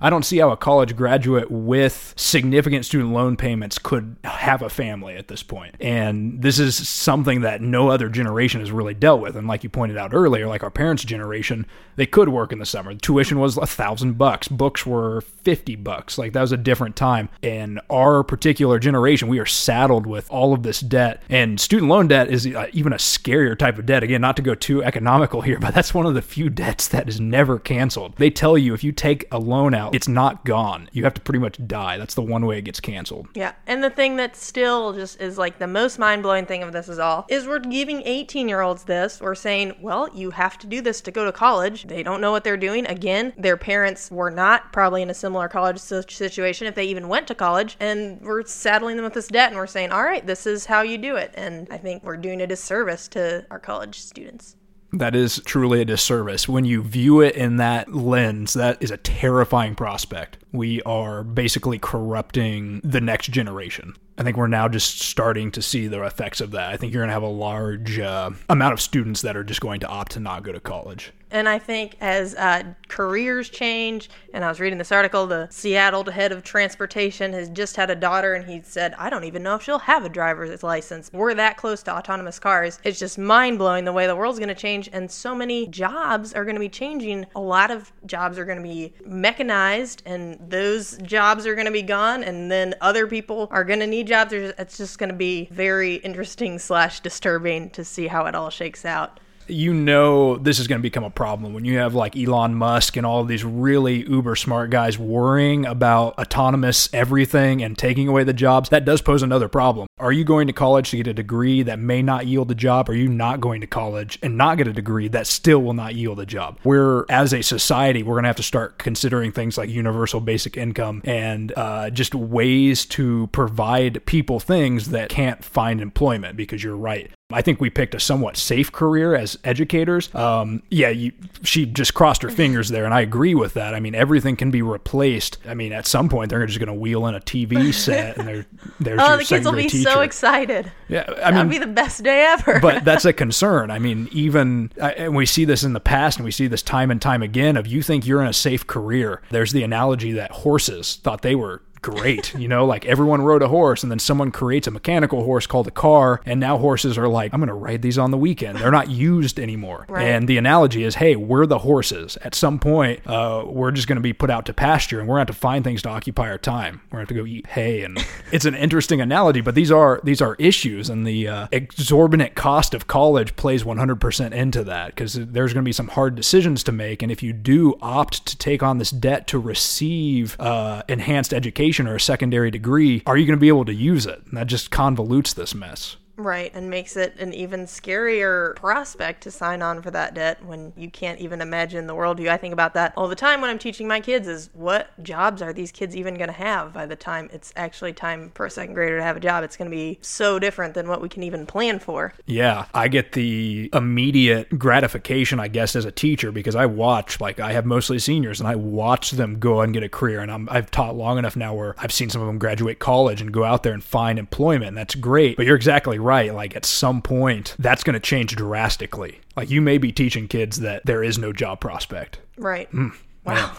I 0.01 0.09
don't 0.09 0.25
see 0.25 0.37
how 0.37 0.51
a 0.51 0.57
college 0.57 0.95
graduate 0.95 1.49
with 1.49 2.13
significant 2.17 2.85
student 2.85 3.11
loan 3.11 3.37
payments 3.37 3.77
could 3.77 4.15
have 4.23 4.61
a 4.61 4.69
family 4.69 5.15
at 5.15 5.27
this 5.27 5.43
point. 5.43 5.75
And 5.79 6.41
this 6.41 6.59
is 6.59 6.87
something 6.87 7.41
that 7.41 7.61
no 7.61 7.89
other 7.89 8.09
generation 8.09 8.59
has 8.59 8.71
really 8.71 8.93
dealt 8.93 9.21
with. 9.21 9.35
And 9.35 9.47
like 9.47 9.63
you 9.63 9.69
pointed 9.69 9.97
out 9.97 10.13
earlier, 10.13 10.47
like 10.47 10.63
our 10.63 10.71
parents' 10.71 11.03
generation, 11.03 11.65
they 11.95 12.05
could 12.05 12.29
work 12.29 12.51
in 12.51 12.59
the 12.59 12.65
summer. 12.65 12.93
Tuition 12.93 13.39
was 13.39 13.57
a 13.57 13.65
thousand 13.65 14.17
bucks. 14.17 14.47
Books 14.47 14.85
were 14.85 15.21
fifty 15.21 15.75
bucks. 15.75 16.17
Like 16.17 16.33
that 16.33 16.41
was 16.41 16.51
a 16.51 16.57
different 16.57 16.95
time. 16.95 17.29
And 17.41 17.79
our 17.89 18.23
particular 18.23 18.79
generation, 18.79 19.27
we 19.27 19.39
are 19.39 19.45
saddled 19.45 20.05
with 20.05 20.29
all 20.29 20.53
of 20.53 20.63
this 20.63 20.81
debt. 20.81 21.23
And 21.29 21.59
student 21.59 21.89
loan 21.89 22.07
debt 22.07 22.29
is 22.29 22.45
uh, 22.47 22.67
even 22.73 22.93
a 22.93 22.97
scarier 22.97 23.57
type 23.57 23.77
of 23.77 23.85
debt. 23.85 24.03
Again, 24.03 24.21
not 24.21 24.35
to 24.35 24.41
go 24.41 24.55
too 24.55 24.83
economical 24.83 25.41
here, 25.41 25.59
but 25.61 25.73
that's 25.73 25.93
one 25.93 26.05
of 26.05 26.13
the 26.13 26.21
few 26.21 26.49
debts 26.49 26.87
that 26.89 27.07
is 27.07 27.19
never 27.19 27.59
canceled. 27.59 28.15
They 28.17 28.29
tell 28.29 28.57
you 28.57 28.73
if 28.73 28.83
you 28.83 28.91
take 28.91 29.25
a 29.31 29.39
loan 29.39 29.73
out 29.73 29.84
it's 29.93 30.07
not 30.07 30.45
gone. 30.45 30.89
You 30.91 31.03
have 31.03 31.13
to 31.15 31.21
pretty 31.21 31.39
much 31.39 31.59
die. 31.67 31.97
That's 31.97 32.15
the 32.15 32.21
one 32.21 32.45
way 32.45 32.57
it 32.57 32.63
gets 32.63 32.79
canceled. 32.79 33.27
Yeah. 33.33 33.53
And 33.67 33.83
the 33.83 33.89
thing 33.89 34.15
that 34.17 34.35
still 34.35 34.93
just 34.93 35.21
is 35.21 35.37
like 35.37 35.59
the 35.59 35.67
most 35.67 35.99
mind 35.99 36.23
blowing 36.23 36.45
thing 36.45 36.63
of 36.63 36.71
this 36.71 36.89
is 36.89 36.99
all 36.99 37.25
is 37.29 37.47
we're 37.47 37.59
giving 37.59 38.01
18 38.03 38.47
year 38.47 38.61
olds 38.61 38.83
this. 38.83 39.21
We're 39.21 39.35
saying, 39.35 39.75
well, 39.81 40.09
you 40.13 40.31
have 40.31 40.57
to 40.59 40.67
do 40.67 40.81
this 40.81 41.01
to 41.01 41.11
go 41.11 41.25
to 41.25 41.31
college. 41.31 41.83
They 41.83 42.03
don't 42.03 42.21
know 42.21 42.31
what 42.31 42.43
they're 42.43 42.57
doing. 42.57 42.85
Again, 42.87 43.33
their 43.37 43.57
parents 43.57 44.11
were 44.11 44.31
not 44.31 44.71
probably 44.73 45.01
in 45.01 45.09
a 45.09 45.13
similar 45.13 45.47
college 45.47 45.79
situation 45.79 46.67
if 46.67 46.75
they 46.75 46.85
even 46.85 47.07
went 47.07 47.27
to 47.27 47.35
college. 47.35 47.77
And 47.79 48.21
we're 48.21 48.45
saddling 48.45 48.95
them 48.95 49.05
with 49.05 49.13
this 49.13 49.27
debt 49.27 49.49
and 49.49 49.57
we're 49.57 49.67
saying, 49.67 49.91
all 49.91 50.03
right, 50.03 50.25
this 50.25 50.45
is 50.45 50.65
how 50.65 50.81
you 50.81 50.97
do 50.97 51.15
it. 51.15 51.33
And 51.35 51.67
I 51.71 51.77
think 51.77 52.03
we're 52.03 52.17
doing 52.17 52.41
a 52.41 52.47
disservice 52.47 53.07
to 53.09 53.45
our 53.51 53.59
college 53.59 53.99
students. 53.99 54.55
That 54.95 55.13
is 55.13 55.41
truly 55.45 55.81
a 55.81 55.85
disservice. 55.85 56.47
When 56.47 56.63
you 56.63 56.81
view 56.81 57.19
it 57.19 57.35
in 57.35 57.57
that 57.57 57.93
lens, 57.93 58.53
that 58.53 58.81
is 58.81 58.91
a 58.91 58.97
terrifying 58.97 59.75
prospect. 59.75 60.37
We 60.53 60.81
are 60.83 61.23
basically 61.23 61.79
corrupting 61.79 62.79
the 62.81 63.01
next 63.01 63.31
generation. 63.31 63.95
I 64.17 64.23
think 64.23 64.37
we're 64.37 64.47
now 64.47 64.69
just 64.69 65.01
starting 65.01 65.51
to 65.51 65.61
see 65.61 65.87
the 65.87 66.01
effects 66.03 66.39
of 66.39 66.51
that. 66.51 66.71
I 66.71 66.77
think 66.77 66.93
you're 66.93 67.01
going 67.01 67.09
to 67.09 67.13
have 67.13 67.23
a 67.23 67.27
large 67.27 67.99
uh, 67.99 68.31
amount 68.47 68.71
of 68.71 68.79
students 68.79 69.21
that 69.23 69.35
are 69.35 69.43
just 69.43 69.59
going 69.59 69.81
to 69.81 69.87
opt 69.87 70.13
to 70.13 70.21
not 70.21 70.43
go 70.43 70.53
to 70.53 70.61
college. 70.61 71.11
And 71.31 71.49
I 71.49 71.57
think 71.59 71.97
as 72.01 72.35
uh, 72.35 72.63
careers 72.87 73.49
change, 73.49 74.09
and 74.33 74.45
I 74.45 74.49
was 74.49 74.59
reading 74.59 74.77
this 74.77 74.91
article, 74.91 75.25
the 75.25 75.47
Seattle 75.49 76.03
head 76.05 76.31
of 76.31 76.43
transportation 76.43 77.33
has 77.33 77.49
just 77.49 77.75
had 77.75 77.89
a 77.89 77.95
daughter, 77.95 78.35
and 78.35 78.45
he 78.47 78.61
said, 78.61 78.93
I 78.97 79.09
don't 79.09 79.23
even 79.23 79.41
know 79.41 79.55
if 79.55 79.63
she'll 79.63 79.79
have 79.79 80.05
a 80.05 80.09
driver's 80.09 80.61
license. 80.61 81.09
We're 81.11 81.33
that 81.33 81.57
close 81.57 81.81
to 81.83 81.95
autonomous 81.97 82.37
cars. 82.39 82.79
It's 82.83 82.99
just 82.99 83.17
mind 83.17 83.57
blowing 83.57 83.85
the 83.85 83.91
way 83.91 84.05
the 84.05 84.15
world's 84.15 84.39
going 84.39 84.49
to 84.49 84.55
change, 84.55 84.89
and 84.93 85.09
so 85.09 85.33
many 85.33 85.67
jobs 85.67 86.33
are 86.33 86.45
going 86.45 86.55
to 86.55 86.59
be 86.59 86.69
changing. 86.69 87.25
A 87.35 87.41
lot 87.41 87.71
of 87.71 87.91
jobs 88.05 88.37
are 88.37 88.45
going 88.45 88.59
to 88.59 88.63
be 88.63 88.93
mechanized, 89.05 90.03
and 90.05 90.37
those 90.49 90.97
jobs 90.99 91.47
are 91.47 91.55
going 91.55 91.65
to 91.65 91.71
be 91.71 91.81
gone, 91.81 92.23
and 92.23 92.51
then 92.51 92.75
other 92.81 93.07
people 93.07 93.47
are 93.51 93.63
going 93.63 93.79
to 93.79 93.87
need 93.87 94.07
jobs. 94.07 94.31
It's 94.31 94.77
just 94.77 94.99
going 94.99 95.09
to 95.09 95.15
be 95.15 95.49
very 95.51 95.95
interesting 95.95 96.59
slash 96.59 96.99
disturbing 96.99 97.71
to 97.71 97.83
see 97.83 98.07
how 98.07 98.25
it 98.27 98.35
all 98.35 98.49
shakes 98.51 98.85
out 98.85 99.19
you 99.47 99.73
know 99.73 100.37
this 100.37 100.59
is 100.59 100.67
going 100.67 100.79
to 100.79 100.83
become 100.83 101.03
a 101.03 101.09
problem 101.09 101.53
when 101.53 101.65
you 101.65 101.77
have 101.77 101.93
like 101.93 102.15
Elon 102.15 102.55
Musk 102.55 102.97
and 102.97 103.05
all 103.05 103.23
these 103.23 103.43
really 103.43 104.07
uber 104.07 104.35
smart 104.35 104.69
guys 104.69 104.97
worrying 104.97 105.65
about 105.65 106.17
autonomous 106.17 106.89
everything 106.93 107.61
and 107.63 107.77
taking 107.77 108.07
away 108.07 108.23
the 108.23 108.33
jobs. 108.33 108.69
That 108.69 108.85
does 108.85 109.01
pose 109.01 109.23
another 109.23 109.47
problem. 109.47 109.87
Are 109.97 110.11
you 110.11 110.23
going 110.23 110.47
to 110.47 110.53
college 110.53 110.89
to 110.89 110.97
get 110.97 111.07
a 111.07 111.13
degree 111.13 111.63
that 111.63 111.79
may 111.79 112.01
not 112.01 112.27
yield 112.27 112.51
a 112.51 112.55
job? 112.55 112.89
Are 112.89 112.95
you 112.95 113.07
not 113.07 113.39
going 113.39 113.61
to 113.61 113.67
college 113.67 114.19
and 114.21 114.37
not 114.37 114.57
get 114.57 114.67
a 114.67 114.73
degree 114.73 115.07
that 115.09 115.27
still 115.27 115.59
will 115.59 115.73
not 115.73 115.95
yield 115.95 116.19
a 116.19 116.25
job? 116.25 116.59
We're, 116.63 117.05
as 117.09 117.33
a 117.33 117.41
society, 117.41 118.03
we're 118.03 118.15
going 118.15 118.23
to 118.23 118.29
have 118.29 118.35
to 118.37 118.43
start 118.43 118.77
considering 118.77 119.31
things 119.31 119.57
like 119.57 119.69
universal 119.69 120.19
basic 120.19 120.57
income 120.57 121.01
and 121.05 121.53
uh, 121.55 121.89
just 121.91 122.13
ways 122.13 122.85
to 122.87 123.27
provide 123.27 124.05
people 124.05 124.39
things 124.39 124.89
that 124.89 125.09
can't 125.09 125.43
find 125.43 125.79
employment 125.79 126.35
because 126.35 126.63
you're 126.63 126.75
right. 126.75 127.11
I 127.31 127.41
think 127.41 127.59
we 127.59 127.71
picked 127.71 127.95
a 127.95 127.99
somewhat 127.99 128.37
safe 128.37 128.71
career 128.71 129.15
as 129.15 129.35
educators. 129.43 130.13
Um, 130.13 130.61
yeah, 130.69 130.89
you, 130.89 131.11
she 131.41 131.65
just 131.65 131.95
crossed 131.95 132.21
her 132.21 132.29
fingers 132.29 132.69
there, 132.69 132.85
and 132.85 132.93
I 132.93 133.01
agree 133.01 133.33
with 133.33 133.55
that. 133.55 133.73
I 133.73 133.79
mean, 133.79 133.95
everything 133.95 134.35
can 134.35 134.51
be 134.51 134.61
replaced. 134.61 135.39
I 135.47 135.55
mean, 135.55 135.73
at 135.73 135.87
some 135.87 136.07
point, 136.07 136.29
they're 136.29 136.45
just 136.45 136.59
going 136.59 136.67
to 136.67 136.73
wheel 136.73 137.07
in 137.07 137.15
a 137.15 137.19
TV 137.19 137.73
set, 137.73 138.17
and 138.17 138.27
they're 138.27 138.45
there's 138.79 139.01
oh, 139.01 139.07
your 139.07 139.17
the 139.17 139.23
kids 139.23 139.45
will 139.45 139.53
be 139.53 139.67
teacher. 139.67 139.89
so 139.89 140.01
excited. 140.01 140.71
Yeah, 140.87 141.05
I 141.07 141.31
mean, 141.31 141.33
that'll 141.33 141.49
be 141.49 141.57
the 141.57 141.65
best 141.65 142.03
day 142.03 142.27
ever. 142.27 142.59
but 142.61 142.85
that's 142.85 143.05
a 143.05 143.13
concern. 143.25 143.71
I 143.71 143.79
mean, 143.79 144.07
even 144.11 144.71
and 144.79 145.15
we 145.15 145.25
see 145.25 145.45
this 145.45 145.63
in 145.63 145.73
the 145.73 145.79
past, 145.79 146.19
and 146.19 146.25
we 146.25 146.31
see 146.31 146.45
this 146.45 146.61
time 146.61 146.91
and 146.91 147.01
time 147.01 147.23
again. 147.23 147.57
Of 147.57 147.65
you 147.65 147.81
think 147.81 148.05
you're 148.05 148.21
in 148.21 148.27
a 148.27 148.33
safe 148.33 148.67
career, 148.67 149.23
there's 149.31 149.51
the 149.51 149.63
analogy 149.63 150.11
that 150.11 150.29
horses 150.29 150.97
thought 150.97 151.23
they 151.23 151.33
were 151.33 151.63
great. 151.85 152.33
You 152.33 152.47
know, 152.47 152.65
like 152.65 152.83
everyone 152.85 153.21
rode 153.21 153.43
a 153.43 153.47
horse 153.47 153.83
and 153.83 153.91
then 153.91 153.99
someone 153.99 154.31
creates 154.31 154.65
a 154.65 154.71
mechanical 154.71 155.23
horse 155.23 155.45
called 155.45 155.67
a 155.67 155.71
car. 155.71 156.19
And 156.25 156.39
now 156.39 156.57
horses 156.57 156.97
are 156.97 157.07
like, 157.07 157.31
I'm 157.31 157.39
going 157.39 157.47
to 157.47 157.53
ride 157.53 157.83
these 157.83 157.99
on 157.99 158.09
the 158.09 158.17
weekend. 158.17 158.57
They're 158.57 158.71
not 158.71 158.89
used 158.89 159.39
anymore. 159.39 159.85
Right. 159.87 160.07
And 160.07 160.27
the 160.27 160.39
analogy 160.39 160.83
is, 160.83 160.95
hey, 160.95 161.15
we're 161.15 161.45
the 161.45 161.59
horses. 161.59 162.17
At 162.23 162.33
some 162.33 162.57
point, 162.57 163.05
uh, 163.05 163.43
we're 163.45 163.69
just 163.69 163.87
going 163.87 163.97
to 163.97 164.01
be 164.01 164.13
put 164.13 164.31
out 164.31 164.47
to 164.47 164.53
pasture 164.53 164.99
and 164.99 165.07
we're 165.07 165.17
going 165.17 165.27
to 165.27 165.31
have 165.31 165.37
to 165.37 165.41
find 165.41 165.63
things 165.63 165.83
to 165.83 165.89
occupy 165.89 166.27
our 166.29 166.39
time. 166.39 166.81
We're 166.89 166.97
going 166.97 167.07
to 167.07 167.13
have 167.13 167.17
to 167.19 167.23
go 167.23 167.27
eat 167.27 167.47
hay. 167.47 167.83
And 167.83 168.03
it's 168.31 168.45
an 168.45 168.55
interesting 168.55 168.99
analogy, 168.99 169.41
but 169.41 169.53
these 169.53 169.71
are, 169.71 170.01
these 170.03 170.21
are 170.23 170.35
issues. 170.39 170.89
And 170.89 171.05
the 171.05 171.27
uh, 171.27 171.47
exorbitant 171.51 172.33
cost 172.33 172.73
of 172.73 172.87
college 172.87 173.35
plays 173.35 173.63
100% 173.63 174.31
into 174.31 174.63
that 174.63 174.87
because 174.87 175.13
there's 175.13 175.53
going 175.53 175.63
to 175.63 175.69
be 175.69 175.71
some 175.71 175.89
hard 175.89 176.15
decisions 176.15 176.63
to 176.63 176.71
make. 176.71 177.03
And 177.03 177.11
if 177.11 177.21
you 177.21 177.31
do 177.31 177.75
opt 177.79 178.25
to 178.25 178.37
take 178.37 178.63
on 178.63 178.79
this 178.79 178.89
debt 178.89 179.27
to 179.27 179.37
receive 179.37 180.35
uh, 180.39 180.81
enhanced 180.87 181.31
education, 181.31 181.74
education 181.75 181.87
or 181.91 181.95
a 181.95 181.99
secondary 181.99 182.51
degree, 182.51 183.03
are 183.05 183.17
you 183.17 183.25
going 183.25 183.37
to 183.37 183.41
be 183.41 183.49
able 183.49 183.65
to 183.65 183.73
use 183.73 184.05
it? 184.05 184.21
And 184.25 184.37
that 184.37 184.47
just 184.47 184.71
convolutes 184.71 185.35
this 185.35 185.53
mess. 185.53 185.97
Right, 186.17 186.51
and 186.53 186.69
makes 186.69 186.95
it 186.95 187.19
an 187.19 187.33
even 187.33 187.65
scarier 187.65 188.55
prospect 188.55 189.23
to 189.23 189.31
sign 189.31 189.61
on 189.61 189.81
for 189.81 189.91
that 189.91 190.13
debt 190.13 190.43
when 190.45 190.73
you 190.77 190.89
can't 190.89 191.19
even 191.19 191.41
imagine 191.41 191.87
the 191.87 191.95
world 191.95 192.05
worldview. 192.05 192.29
I 192.29 192.37
think 192.37 192.53
about 192.53 192.73
that 192.75 192.93
all 192.95 193.07
the 193.07 193.15
time 193.15 193.41
when 193.41 193.49
I'm 193.49 193.59
teaching 193.59 193.87
my 193.87 193.99
kids 193.99 194.27
is 194.27 194.49
what 194.53 194.91
jobs 195.03 195.41
are 195.41 195.53
these 195.53 195.71
kids 195.71 195.95
even 195.95 196.15
going 196.15 196.27
to 196.27 196.33
have 196.33 196.73
by 196.73 196.85
the 196.85 196.95
time 196.95 197.29
it's 197.33 197.53
actually 197.55 197.93
time 197.93 198.31
for 198.35 198.45
a 198.45 198.49
second 198.49 198.73
grader 198.73 198.97
to 198.97 199.03
have 199.03 199.17
a 199.17 199.19
job? 199.19 199.43
It's 199.43 199.57
going 199.57 199.69
to 199.69 199.75
be 199.75 199.97
so 200.01 200.39
different 200.39 200.73
than 200.73 200.87
what 200.87 201.01
we 201.01 201.09
can 201.09 201.23
even 201.23 201.45
plan 201.45 201.79
for. 201.79 202.13
Yeah, 202.25 202.65
I 202.73 202.87
get 202.87 203.13
the 203.13 203.69
immediate 203.73 204.57
gratification, 204.57 205.39
I 205.39 205.47
guess, 205.47 205.75
as 205.75 205.85
a 205.85 205.91
teacher 205.91 206.31
because 206.31 206.55
I 206.55 206.65
watch, 206.65 207.19
like, 207.19 207.39
I 207.39 207.53
have 207.53 207.65
mostly 207.65 207.99
seniors 207.99 208.39
and 208.39 208.47
I 208.47 208.55
watch 208.55 209.11
them 209.11 209.39
go 209.39 209.61
and 209.61 209.73
get 209.73 209.83
a 209.83 209.89
career. 209.89 210.21
And 210.21 210.31
I'm, 210.31 210.47
I've 210.49 210.71
taught 210.71 210.95
long 210.95 211.17
enough 211.17 211.35
now 211.35 211.53
where 211.53 211.75
I've 211.77 211.91
seen 211.91 212.09
some 212.09 212.21
of 212.21 212.27
them 212.27 212.37
graduate 212.37 212.79
college 212.79 213.21
and 213.21 213.31
go 213.31 213.43
out 213.43 213.63
there 213.63 213.73
and 213.73 213.83
find 213.83 214.19
employment. 214.19 214.69
And 214.69 214.77
that's 214.77 214.95
great. 214.95 215.37
But 215.37 215.45
you're 215.45 215.55
exactly 215.55 215.99
right. 216.05 216.33
Like 216.33 216.55
at 216.55 216.65
some 216.65 217.01
point, 217.01 217.55
that's 217.59 217.83
going 217.83 217.95
to 217.95 217.99
change 217.99 218.35
drastically. 218.35 219.19
Like 219.35 219.49
you 219.49 219.61
may 219.61 219.77
be 219.77 219.91
teaching 219.91 220.27
kids 220.27 220.59
that 220.61 220.85
there 220.85 221.03
is 221.03 221.17
no 221.17 221.33
job 221.33 221.59
prospect. 221.59 222.19
Right. 222.37 222.71
Mm, 222.71 222.95
wow. 223.25 223.57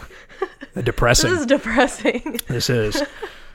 depressing. 0.75 1.29
this 1.31 1.39
is 1.41 1.45
depressing. 1.45 2.39
This 2.47 2.69
is. 2.69 3.03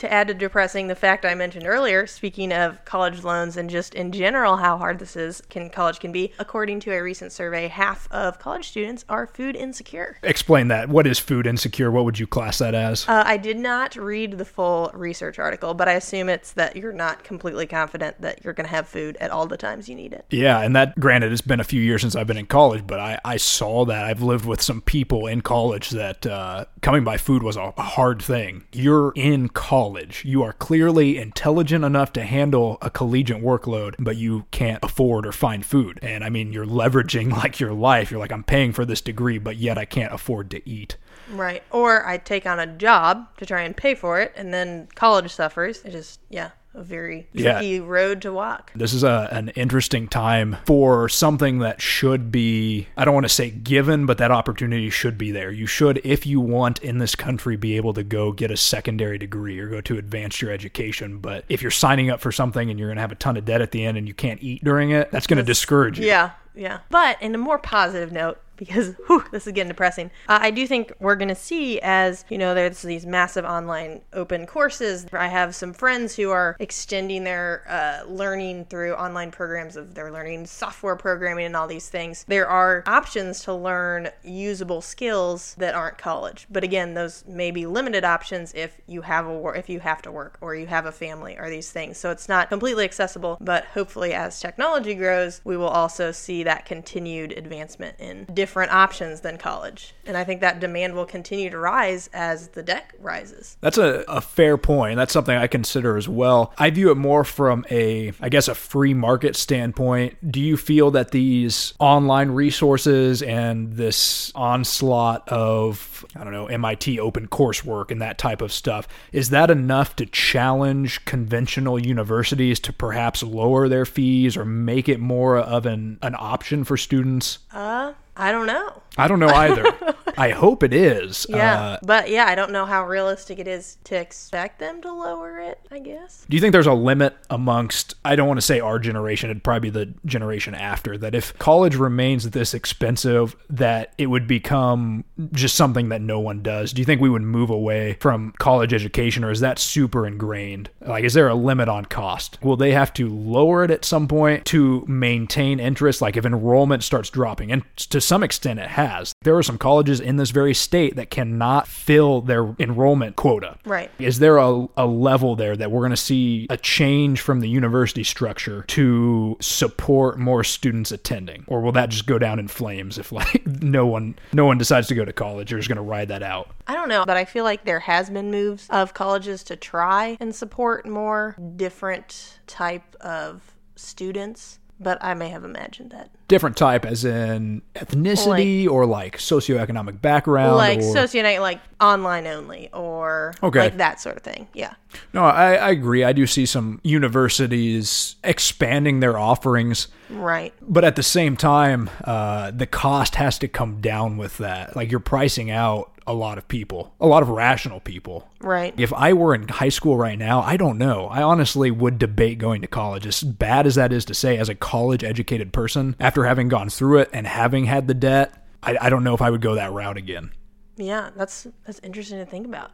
To 0.03 0.13
add 0.13 0.27
to 0.27 0.35
depressing, 0.35 0.89
the 0.89 0.97
fact 0.97 1.25
I 1.25 1.37
mentioned 1.37 1.65
earlier, 1.65 2.09
speaking 2.09 2.53
of 2.53 2.85
college 2.85 3.23
loans 3.23 3.57
and 3.57 3.71
just 3.71 3.95
in 3.95 4.11
general 4.11 4.57
how 4.57 4.77
hard 4.77 4.99
this 4.99 5.15
is, 5.15 5.41
can 5.49 5.71
college 5.71 6.01
can 6.01 6.11
be. 6.11 6.33
According 6.41 6.81
to 6.81 6.93
a 6.93 7.01
recent 7.01 7.31
survey, 7.31 7.69
half 7.69 8.11
of 8.11 8.41
college 8.41 8.69
students 8.69 9.05
are 9.09 9.29
food 9.29 9.55
insecure. 9.55 10.19
Explain 10.25 10.67
that. 10.69 10.89
What 10.89 11.07
is 11.07 11.21
food 11.21 11.47
insecure? 11.47 11.89
What 11.93 12.05
would 12.05 12.19
you 12.19 12.27
class 12.27 12.59
that 12.59 12.75
as? 12.75 13.09
Uh, 13.09 13.23
I 13.25 13.37
did 13.37 13.57
not 13.59 13.95
read 13.95 14.39
the 14.39 14.45
full 14.45 14.91
research 14.93 15.39
article, 15.39 15.73
but 15.73 15.89
I 15.89 15.93
assume 15.93 16.29
it's 16.29 16.53
that 16.55 16.75
you're 16.75 16.93
not 16.93 17.23
completely 17.23 17.67
confident 17.67 18.21
that 18.23 18.43
you're 18.43 18.55
going 18.55 18.67
to 18.67 18.75
have 18.75 18.89
food 18.89 19.17
at 19.21 19.31
all 19.31 19.47
the 19.47 19.57
times 19.57 19.89
you 19.89 19.95
need 19.95 20.13
it. 20.13 20.27
Yeah, 20.31 20.61
and 20.61 20.75
that 20.75 20.99
granted, 20.99 21.31
it's 21.31 21.41
been 21.41 21.61
a 21.61 21.65
few 21.65 21.81
years 21.81 22.01
since 22.01 22.17
I've 22.17 22.27
been 22.27 22.37
in 22.37 22.47
college, 22.47 22.89
but 22.89 22.99
I, 22.99 23.21
I 23.25 23.37
saw 23.37 23.85
that. 23.85 24.05
I've 24.05 24.23
lived 24.23 24.47
with 24.47 24.61
some 24.61 24.81
people 24.81 25.29
in 25.29 25.43
college 25.43 25.91
that 25.91 26.27
uh, 26.27 26.65
coming 26.81 27.05
by 27.05 27.19
food 27.19 27.45
was 27.45 27.57
a 27.57 27.71
hard 27.71 28.21
thing. 28.21 28.65
You're 28.73 29.13
in 29.15 29.49
college. 29.49 29.92
You 30.25 30.43
are 30.43 30.53
clearly 30.53 31.19
intelligent 31.19 31.85
enough 31.85 32.13
to 32.15 32.25
handle 32.25 32.79
a 32.81 32.91
collegiate 32.91 33.43
workload, 33.43 33.95
but 33.99 34.17
you 34.17 34.47
can't 34.51 34.83
afford 34.83 35.27
or 35.27 35.33
find 35.33 35.65
food. 35.65 35.99
And 36.03 36.25
I 36.25 36.29
mean, 36.29 36.53
you're 36.53 36.67
leveraging 36.67 37.31
like 37.37 37.61
your 37.61 37.73
life. 37.73 38.11
You're 38.11 38.21
like, 38.21 38.33
I'm 38.33 38.45
paying 38.45 38.73
for 38.73 38.85
this 38.85 39.01
degree, 39.01 39.39
but 39.39 39.57
yet 39.57 39.79
I 39.79 39.85
can't 39.85 40.13
afford 40.13 40.51
to 40.51 40.69
eat. 40.69 40.97
Right. 41.31 41.63
Or 41.71 42.07
I 42.07 42.19
take 42.19 42.47
on 42.47 42.59
a 42.59 42.67
job 42.67 43.29
to 43.39 43.47
try 43.47 43.63
and 43.63 43.77
pay 43.77 43.95
for 43.95 44.21
it, 44.21 44.33
and 44.37 44.53
then 44.53 44.89
college 44.95 45.33
suffers. 45.33 45.83
It 45.85 45.91
just, 45.91 46.21
yeah, 46.29 46.51
a 46.75 46.83
very 46.83 47.29
Yeah. 47.33 47.53
tricky 47.53 47.81
road 47.81 48.23
to 48.23 48.33
walk. 48.33 48.73
This 48.75 48.95
is 48.95 49.03
a, 49.05 49.29
an 49.31 49.51
interesting 49.51 50.09
time 50.09 50.57
for 50.65 51.09
something 51.09 51.59
that 51.59 51.83
should 51.83 52.33
be, 52.33 52.89
I 52.97 53.05
don't 53.05 53.13
want 53.15 53.25
to 53.25 53.29
say 53.29 53.51
given, 53.51 54.07
but 54.07 54.19
that 54.19 54.31
opportunity 54.31 54.89
should 54.89 55.19
be 55.19 55.31
there. 55.33 55.51
You 55.51 55.67
should, 55.67 56.01
if 56.03 56.27
you 56.27 56.41
want 56.41 56.79
in 56.83 56.99
this 56.99 57.15
country, 57.15 57.57
be 57.57 57.77
able 57.77 57.93
to 57.95 58.03
go 58.03 58.33
get 58.33 58.51
a 58.51 58.57
secondary 58.57 59.19
degree 59.19 59.59
or 59.59 59.69
go 59.69 59.81
to 59.83 59.99
advance 59.99 60.41
your 60.41 60.51
education. 60.51 61.19
But 61.19 61.45
if 61.49 61.61
you're 61.61 61.71
signing 61.71 62.09
up 62.11 62.21
for 62.21 62.33
something 62.33 62.71
and 62.71 62.79
you're 62.79 62.89
going 62.89 62.97
to 62.97 63.03
have 63.03 63.13
a 63.13 63.17
ton 63.17 63.37
of 63.37 63.45
debt 63.45 63.61
at 63.61 63.71
the 63.71 63.85
end 63.85 63.99
and 63.99 64.09
you 64.09 64.15
can't 64.15 64.43
eat 64.43 64.65
during 64.65 64.91
it, 64.93 65.11
that's 65.11 65.27
going 65.27 65.37
to 65.39 65.43
discourage 65.43 65.99
you. 65.99 66.07
Yeah, 66.07 66.31
yeah. 66.55 66.79
But 66.89 67.21
in 67.21 67.35
a 67.35 67.39
more 67.39 67.59
positive 67.59 68.13
note, 68.13 68.41
because 68.65 68.95
whew, 69.07 69.25
this 69.33 69.47
is 69.47 69.53
getting 69.53 69.69
depressing, 69.69 70.11
uh, 70.29 70.39
I 70.41 70.53
do 70.53 70.67
think 70.69 70.93
we're 71.01 71.17
going 71.17 71.29
to 71.29 71.35
see 71.35 71.81
as, 71.81 72.25
you 72.29 72.39
know, 72.39 72.55
there's 72.55 72.83
these 72.83 73.05
massive 73.05 73.45
online 73.45 74.03
open 74.13 74.47
courses. 74.47 75.07
I 75.13 75.27
have 75.27 75.55
some 75.55 75.73
friends 75.73 76.15
who 76.15 76.31
are 76.31 76.57
extending 76.61 77.25
their 77.25 77.65
uh, 77.69 78.09
learning 78.09 78.67
through 78.67 78.95
online 78.95 79.33
programs 79.33 79.75
of 79.77 79.95
they're 79.95 80.13
learning 80.13 80.47
software 80.47 80.95
programming 80.95 81.47
and 81.47 81.57
all 81.57 81.67
these 81.67 81.89
things. 81.89 82.25
There 82.29 82.47
are 82.47 82.85
options 82.87 83.41
to 83.45 83.55
learn 83.55 84.11
usable 84.23 84.81
skills 84.81 85.57
that 85.59 85.75
aren't 85.75 85.99
college. 85.99 86.47
But 86.49 86.63
again, 86.63 86.95
those 86.95 87.25
may 87.27 87.51
be 87.51 87.67
limited 87.67 88.05
options 88.05 88.53
if 88.55 88.81
you 88.87 89.03
have 89.03 89.27
a 89.27 89.43
if 89.57 89.69
you 89.69 89.81
have 89.81 90.03
to 90.03 90.13
work 90.13 90.39
or 90.41 90.55
you 90.55 90.67
have 90.67 90.87
a 90.87 90.93
family 90.93 91.37
or 91.37 91.51
these 91.51 91.71
things. 91.71 91.99
So 91.99 92.11
it's 92.11 92.29
not 92.29 92.49
completely 92.49 92.85
accessible, 92.85 93.39
but 93.41 93.65
hopefully 93.65 94.13
as 94.13 94.39
technology 94.39 94.95
grows, 94.95 95.41
we 95.45 95.57
will 95.57 95.67
also 95.67 96.13
see 96.13 96.45
that 96.45 96.65
continued 96.65 97.33
advancement 97.33 97.99
in 97.99 98.27
different 98.33 98.52
options 98.61 99.21
than 99.21 99.39
college. 99.39 99.95
And 100.05 100.17
I 100.17 100.25
think 100.25 100.41
that 100.41 100.61
demand 100.61 100.95
will 100.95 101.07
continue 101.07 101.51
to 101.51 101.59
rise 101.59 102.09
as 102.13 102.49
the 102.49 102.63
deck 102.63 102.95
rises. 102.99 103.57
That's 103.61 103.79
a, 103.79 104.05
a 104.09 104.21
fair 104.21 104.57
point. 104.57 104.97
That's 104.97 105.13
something 105.13 105.37
I 105.37 105.47
consider 105.47 105.97
as 105.97 106.09
well. 106.09 106.53
I 106.59 106.71
view 106.71 106.91
it 106.91 106.97
more 106.97 107.25
from 107.25 107.65
a, 107.71 108.13
I 108.21 108.29
guess, 108.29 108.49
a 108.49 108.55
free 108.55 108.95
market 108.95 109.37
standpoint. 109.37 110.31
Do 110.31 110.41
you 110.41 110.57
feel 110.57 110.91
that 110.93 111.13
these 111.13 111.75
online 111.79 112.31
resources 112.31 113.23
and 113.23 113.75
this 113.75 114.33
onslaught 114.35 115.29
of, 115.29 116.05
I 116.17 116.25
don't 116.25 116.33
know, 116.33 116.47
MIT 116.47 116.99
open 116.99 117.29
coursework 117.29 117.91
and 117.91 118.03
that 118.03 118.19
type 118.19 118.43
of 118.43 118.53
stuff, 118.53 118.89
is 119.13 119.31
that 119.31 119.51
enough 119.51 119.97
to 119.97 120.07
challenge 120.07 121.05
conventional 121.05 121.79
universities 121.79 122.59
to 122.61 122.73
perhaps 122.73 123.23
lower 123.23 123.69
their 123.69 123.85
fees 123.85 124.37
or 124.37 124.45
make 124.45 124.89
it 124.89 125.01
more 125.01 125.39
of 125.39 125.67
an, 125.67 125.99
an 126.03 126.17
option 126.19 126.65
for 126.65 126.77
students? 126.77 127.39
Uh, 127.53 127.93
I 128.17 128.31
don't 128.33 128.47
know. 128.47 128.83
I 128.99 129.09
don't 129.09 129.21
know 129.21 129.29
either. 129.29 129.95
I 130.17 130.31
hope 130.31 130.63
it 130.63 130.73
is. 130.73 131.27
Yeah. 131.33 131.61
Uh, 131.61 131.79
but 131.83 132.11
yeah, 132.11 132.27
I 132.27 132.35
don't 132.35 132.53
know 132.53 132.67
how 132.67 132.87
realistic 132.87 133.39
it 133.39 133.49
is 133.49 133.79
to 133.85 133.97
expect 133.97 134.59
them 134.59 134.83
to 134.83 134.93
lower 134.93 135.41
it, 135.41 135.59
I 135.71 135.79
guess. 135.79 136.27
Do 136.29 136.37
you 136.37 136.43
think 136.43 136.53
there's 136.53 136.67
a 136.67 136.75
limit 136.75 137.17
amongst, 137.31 137.95
I 138.05 138.17
don't 138.17 138.29
want 138.29 138.37
to 138.37 138.43
say 138.43 138.61
our 138.61 138.79
generation, 138.79 139.31
it'd 139.31 139.43
probably 139.43 139.71
be 139.71 139.85
the 139.85 139.95
generation 140.05 140.55
after, 140.55 140.99
that 140.99 141.15
if 141.15 141.37
college 141.39 141.75
remains 141.75 142.31
this 142.31 142.53
expensive, 142.53 143.35
that 143.49 143.95
it 143.97 144.07
would 144.07 144.27
become 144.27 145.05
just 145.33 145.55
something 145.55 145.89
that 145.89 146.03
no 146.03 146.21
one 146.21 146.43
does? 146.43 146.75
Do 146.75 146.83
you 146.83 146.87
think 146.87 147.01
we 147.01 147.09
would 147.09 147.23
move 147.23 147.49
away 147.49 147.97
from 148.01 148.35
college 148.39 148.75
education 148.75 149.25
or 149.25 149.31
is 149.31 149.41
that 149.41 149.59
super 149.59 150.07
ingrained? 150.07 150.69
Like, 150.83 151.05
is 151.05 151.15
there 151.15 151.29
a 151.29 151.35
limit 151.35 151.71
on 151.71 151.87
cost? 151.87 152.39
Will 152.43 152.57
they 152.57 152.73
have 152.73 152.93
to 152.95 153.09
lower 153.09 153.65
it 153.65 153.71
at 153.71 153.87
some 153.87 154.07
point 154.07 154.45
to 154.47 154.85
maintain 154.87 155.61
interest? 155.61 156.03
Like, 156.03 156.17
if 156.19 156.27
enrollment 156.27 156.83
starts 156.83 157.09
dropping, 157.09 157.51
and 157.51 157.63
to 157.77 158.01
some 158.01 158.23
extent 158.23 158.61
it 158.61 158.69
has, 158.69 159.15
there 159.23 159.37
are 159.37 159.43
some 159.43 159.57
colleges 159.57 160.02
in 160.03 160.17
this 160.17 160.31
very 160.31 160.55
state 160.55 160.97
that 160.97 161.11
cannot 161.11 161.67
fill 161.69 162.21
their 162.21 162.55
enrollment 162.59 163.17
quota. 163.17 163.59
Right. 163.65 163.91
Is 163.99 164.19
there 164.19 164.39
a, 164.39 164.67
a 164.77 164.87
level 164.87 165.37
there 165.37 165.57
that 165.57 165.71
we're 165.71 165.81
going 165.81 165.91
to 165.91 165.97
see 165.97 166.47
a 166.51 166.57
change 166.57 167.21
from 167.21 167.41
the 167.41 167.49
university 167.49 168.05
structure 168.05 168.63
to 168.69 169.37
support 169.41 170.19
more 170.19 170.45
students 170.45 170.93
attending, 170.93 171.45
or 171.47 171.61
will 171.61 171.73
that 171.73 171.89
just 171.89 172.07
go 172.07 172.19
down 172.19 172.39
in 172.39 172.49
flames 172.49 172.99
if 172.99 173.13
like 173.13 173.47
no 173.63 173.87
one 173.87 174.17
no 174.33 174.45
one 174.45 174.59
decides 174.59 174.89
to 174.89 174.95
go 174.95 175.05
to 175.05 175.13
college? 175.13 175.51
You're 175.51 175.61
just 175.61 175.69
going 175.69 175.77
to 175.77 175.83
ride 175.83 176.09
that 176.09 176.23
out. 176.23 176.51
I 176.67 176.75
don't 176.75 176.89
know, 176.89 177.05
but 177.07 177.17
I 177.17 177.25
feel 177.25 177.45
like 177.45 177.65
there 177.65 177.81
has 177.81 178.11
been 178.11 178.31
moves 178.31 178.67
of 178.71 178.95
colleges 178.95 179.43
to 179.45 179.57
try 179.57 180.17
and 180.21 180.35
support 180.35 180.87
more 180.87 181.37
different 181.57 182.39
type 182.47 182.97
of 183.01 183.43
students, 183.77 184.59
but 184.81 184.99
I 185.03 185.15
may 185.15 185.29
have 185.29 185.45
imagined 185.45 185.91
that. 185.91 186.11
Different 186.29 186.57
type, 186.57 186.85
as 186.87 187.05
in 187.05 187.63
ethnicity 187.75 188.69
or 188.69 188.87
like 188.87 189.19
socioeconomic 189.19 190.01
background. 190.01 190.57
like 190.57 190.79
or, 190.79 190.83
socio 190.93 191.23
like 191.41 191.61
online 191.81 192.27
only 192.27 192.69
or 192.73 193.35
Okay. 193.43 193.59
like 193.61 193.77
that 193.77 194.01
sort 194.01 194.17
of 194.17 194.23
thing. 194.23 194.49
Yeah. 194.55 194.75
no, 195.13 195.25
I, 195.25 195.55
I 195.55 195.71
agree. 195.71 196.05
I 196.05 196.13
do 196.13 196.27
see 196.27 196.47
some 196.47 196.81
universities 196.83 198.17
expanding 198.25 199.01
their 199.01 199.19
offerings 199.19 199.89
Right. 200.11 200.53
but 200.61 200.85
at 200.85 200.97
the 200.97 201.03
same 201.03 201.37
time, 201.37 201.89
uh, 202.05 202.51
the 202.51 202.67
cost 202.67 203.15
has 203.17 203.39
to 203.39 203.49
come 203.49 203.81
down 203.81 204.17
with 204.17 204.39
that. 204.39 204.75
Like 204.77 204.91
you're 204.91 205.01
pricing 205.01 205.51
out 205.51 205.92
a 206.07 206.13
lot 206.13 206.39
of 206.39 206.49
people, 206.49 206.95
a 207.01 207.07
lot 207.07 207.23
of 207.23 207.29
rational 207.29 207.81
people. 207.81 208.29
Right. 208.41 208.75
If 208.77 208.93
I 208.93 209.13
were 209.13 209.35
in 209.35 209.49
high 209.49 209.69
school 209.69 209.97
right 209.97 210.19
now, 210.19 210.41
I 210.41 210.57
don't 210.57 210.79
know. 210.79 211.07
I 211.07 211.23
honestly 211.23 211.71
would 211.71 211.99
debate 211.99 212.39
going 212.39 212.63
to 212.63 212.67
college. 212.67 213.07
As 213.07 213.23
bad 213.23 213.67
as 213.67 213.77
that 213.77 213.93
is 213.93 214.05
to 214.07 214.15
say, 214.15 214.37
as 214.39 214.49
a 214.49 214.55
college 214.55 215.05
educated 215.05 215.53
person, 215.53 215.97
after 216.01 216.25
having 216.25 216.49
gone 216.49 216.69
through 216.69 216.99
it 216.99 217.11
and 217.13 217.27
having 217.27 217.65
had 217.65 217.87
the 217.87 217.95
debt, 217.95 218.35
I, 218.63 218.77
I 218.81 218.91
don't 218.91 219.05
know 219.05 219.15
if 219.15 219.23
I 219.23 219.31
would 219.31 219.41
go 219.41 219.55
that 219.55 219.73
route 219.73 219.97
again. 219.97 220.33
Yeah, 220.77 221.11
that's 221.17 221.47
that's 221.67 221.81
interesting 221.81 222.19
to 222.19 222.27
think 222.27 222.47
about 222.47 222.73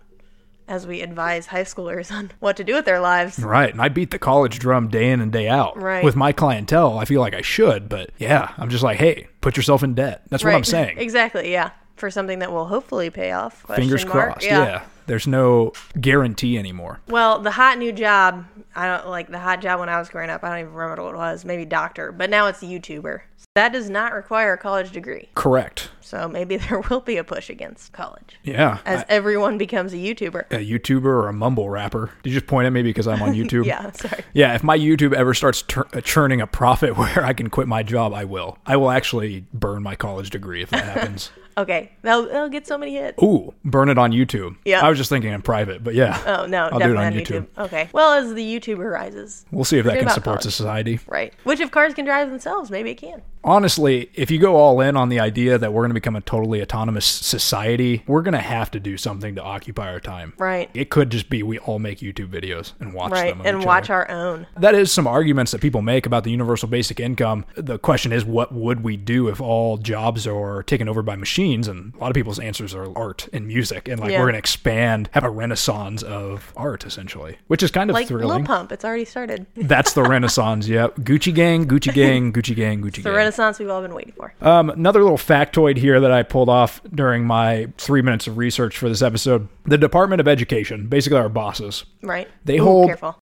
as 0.68 0.86
we 0.86 1.00
advise 1.00 1.46
high 1.46 1.64
schoolers 1.64 2.12
on 2.16 2.30
what 2.40 2.56
to 2.58 2.64
do 2.64 2.74
with 2.74 2.84
their 2.84 3.00
lives. 3.00 3.38
Right. 3.38 3.70
And 3.70 3.80
I 3.80 3.88
beat 3.88 4.10
the 4.10 4.18
college 4.18 4.58
drum 4.58 4.88
day 4.88 5.10
in 5.10 5.20
and 5.20 5.32
day 5.32 5.48
out. 5.48 5.80
Right. 5.80 6.04
With 6.04 6.14
my 6.14 6.32
clientele, 6.32 6.98
I 6.98 7.04
feel 7.04 7.20
like 7.20 7.34
I 7.34 7.42
should. 7.42 7.88
But 7.88 8.10
yeah, 8.18 8.52
I'm 8.56 8.68
just 8.68 8.84
like, 8.84 8.98
hey, 8.98 9.28
put 9.40 9.56
yourself 9.56 9.82
in 9.82 9.94
debt. 9.94 10.22
That's 10.28 10.44
what 10.44 10.54
I'm 10.54 10.64
saying. 10.64 10.98
Exactly, 10.98 11.50
yeah. 11.50 11.70
For 11.98 12.10
something 12.10 12.38
that 12.38 12.52
will 12.52 12.66
hopefully 12.66 13.10
pay 13.10 13.32
off. 13.32 13.64
Fingers 13.74 14.04
mark. 14.06 14.30
crossed. 14.32 14.46
Yeah. 14.46 14.84
There's 15.06 15.26
no 15.26 15.72
guarantee 15.98 16.58
anymore. 16.58 17.00
Well, 17.08 17.38
the 17.38 17.50
hot 17.50 17.78
new 17.78 17.92
job, 17.92 18.44
I 18.76 18.86
don't 18.86 19.08
like 19.08 19.28
the 19.30 19.38
hot 19.38 19.62
job 19.62 19.80
when 19.80 19.88
I 19.88 19.98
was 19.98 20.10
growing 20.10 20.28
up. 20.28 20.44
I 20.44 20.50
don't 20.50 20.58
even 20.60 20.74
remember 20.74 21.02
what 21.02 21.14
it 21.14 21.16
was. 21.16 21.46
Maybe 21.46 21.64
doctor, 21.64 22.12
but 22.12 22.28
now 22.28 22.46
it's 22.46 22.60
YouTuber. 22.60 23.20
That 23.54 23.72
does 23.72 23.88
not 23.88 24.12
require 24.12 24.52
a 24.52 24.58
college 24.58 24.92
degree. 24.92 25.30
Correct. 25.34 25.88
So 26.02 26.28
maybe 26.28 26.56
there 26.58 26.80
will 26.80 27.00
be 27.00 27.16
a 27.16 27.24
push 27.24 27.48
against 27.48 27.92
college 27.94 28.36
Yeah. 28.44 28.78
as 28.84 29.02
everyone 29.08 29.56
becomes 29.56 29.94
a 29.94 29.96
YouTuber. 29.96 30.44
a 30.50 30.56
YouTuber 30.58 31.04
or 31.06 31.28
a 31.28 31.32
mumble 31.32 31.70
rapper. 31.70 32.10
Did 32.22 32.30
you 32.30 32.36
just 32.38 32.46
point 32.46 32.66
at 32.66 32.72
me 32.74 32.82
because 32.82 33.08
I'm 33.08 33.22
on 33.22 33.32
YouTube? 33.34 33.64
Yeah, 33.64 33.90
sorry. 33.92 34.24
Yeah, 34.34 34.54
if 34.54 34.62
my 34.62 34.76
YouTube 34.78 35.14
ever 35.14 35.32
starts 35.32 35.62
tur- 35.62 35.88
uh, 35.94 36.02
churning 36.02 36.42
a 36.42 36.46
profit 36.46 36.96
where 36.98 37.24
I 37.24 37.32
can 37.32 37.48
quit 37.48 37.66
my 37.66 37.82
job, 37.82 38.12
I 38.12 38.24
will. 38.24 38.58
I 38.66 38.76
will 38.76 38.90
actually 38.90 39.46
burn 39.54 39.82
my 39.82 39.96
college 39.96 40.28
degree 40.28 40.62
if 40.62 40.68
that 40.68 40.84
happens. 40.84 41.30
Okay, 41.58 41.90
they'll, 42.02 42.26
they'll 42.26 42.48
get 42.48 42.66
so 42.66 42.78
many 42.78 42.94
hits. 42.94 43.20
Ooh, 43.22 43.52
burn 43.64 43.88
it 43.88 43.98
on 43.98 44.12
YouTube. 44.12 44.56
Yeah. 44.64 44.80
I 44.84 44.88
was 44.88 44.96
just 44.96 45.10
thinking 45.10 45.32
in 45.32 45.42
private, 45.42 45.82
but 45.82 45.94
yeah. 45.94 46.22
Oh 46.26 46.46
no, 46.46 46.68
I'll 46.72 46.78
do 46.78 46.90
it 46.92 46.96
on 46.96 47.12
YouTube. 47.12 47.46
YouTube. 47.48 47.64
Okay. 47.64 47.88
Well, 47.92 48.12
as 48.12 48.32
the 48.32 48.44
YouTuber 48.60 48.90
rises, 48.90 49.44
We'll 49.50 49.64
see 49.64 49.78
if 49.78 49.84
that 49.86 49.98
can 49.98 50.08
support 50.08 50.40
college. 50.40 50.42
society. 50.42 51.00
right? 51.08 51.32
Which 51.44 51.58
if 51.60 51.70
cars 51.70 51.94
can 51.94 52.04
drive 52.04 52.30
themselves, 52.30 52.70
maybe 52.70 52.90
it 52.92 52.96
can. 52.98 53.22
Honestly, 53.44 54.10
if 54.14 54.30
you 54.30 54.38
go 54.38 54.56
all 54.56 54.80
in 54.80 54.96
on 54.96 55.08
the 55.08 55.20
idea 55.20 55.58
that 55.58 55.72
we're 55.72 55.82
going 55.82 55.90
to 55.90 55.94
become 55.94 56.16
a 56.16 56.20
totally 56.20 56.60
autonomous 56.62 57.06
society, 57.06 58.02
we're 58.06 58.22
going 58.22 58.32
to 58.34 58.38
have 58.40 58.70
to 58.72 58.80
do 58.80 58.96
something 58.96 59.34
to 59.36 59.42
occupy 59.42 59.90
our 59.90 60.00
time. 60.00 60.32
Right. 60.38 60.70
It 60.74 60.90
could 60.90 61.10
just 61.10 61.30
be 61.30 61.42
we 61.42 61.58
all 61.60 61.78
make 61.78 61.98
YouTube 62.00 62.28
videos 62.28 62.72
and 62.80 62.92
watch 62.92 63.12
Right. 63.12 63.36
them. 63.36 63.46
And 63.46 63.64
watch 63.64 63.90
other. 63.90 64.08
our 64.08 64.10
own. 64.10 64.46
That 64.58 64.74
is 64.74 64.90
some 64.92 65.06
arguments 65.06 65.52
that 65.52 65.60
people 65.60 65.82
make 65.82 66.04
about 66.06 66.24
the 66.24 66.30
universal 66.30 66.68
basic 66.68 67.00
income. 67.00 67.44
The 67.56 67.78
question 67.78 68.12
is, 68.12 68.24
what 68.24 68.52
would 68.52 68.82
we 68.82 68.96
do 68.96 69.28
if 69.28 69.40
all 69.40 69.78
jobs 69.78 70.26
are 70.26 70.62
taken 70.64 70.88
over 70.88 71.02
by 71.02 71.16
machines? 71.16 71.68
and 71.68 71.94
a 71.94 71.98
lot 71.98 72.10
of 72.10 72.14
people's 72.14 72.38
answers 72.38 72.74
are 72.74 72.86
art 72.96 73.28
and 73.32 73.46
music, 73.46 73.88
and 73.88 74.00
like 74.00 74.10
Yeah. 74.10 74.20
we're 74.20 74.26
gonna 74.26 74.38
expand, 74.38 75.08
have 75.12 75.24
a 75.24 75.30
renaissance 75.30 76.02
of 76.02 76.52
art 76.56 76.84
essentially, 76.84 77.36
which 77.46 77.62
is 77.62 77.70
kind 77.70 77.90
of 77.90 77.94
Like 77.94 78.08
Lil 78.10 78.18
thrilling. 78.20 78.44
Pump, 78.44 78.72
it's 78.72 78.84
already 78.84 79.04
started. 79.04 79.46
That's 79.56 79.92
the 79.92 80.02
renaissance. 80.08 80.68
Yep. 80.68 80.96
Gucci 81.00 81.34
gang, 81.34 81.66
Gucci 81.66 81.92
gang, 81.92 82.32
Gucci 82.32 82.54
gang, 82.54 82.82
Gucci 82.82 83.02
gang. 83.02 83.12
Renaissance 83.28 83.58
we've 83.58 83.70
all 83.70 83.82
been 83.82 83.94
waiting 83.94 84.12
for. 84.12 84.32
Um, 84.40 84.70
another 84.70 85.02
little 85.02 85.18
factoid 85.18 85.76
here 85.76 86.00
that 86.00 86.10
I 86.10 86.22
pulled 86.22 86.48
off 86.48 86.80
during 86.94 87.24
my 87.24 87.68
three 87.78 88.02
minutes 88.02 88.26
of 88.26 88.38
research 88.38 88.76
for 88.78 88.88
this 88.88 89.02
episode: 89.02 89.48
the 89.64 89.78
Department 89.78 90.20
of 90.20 90.28
Education, 90.28 90.88
basically 90.88 91.18
our 91.18 91.28
bosses. 91.28 91.84
Right. 92.02 92.28
They 92.44 92.58
Ooh, 92.58 92.64
hold- 92.64 92.86
Careful. 92.88 93.18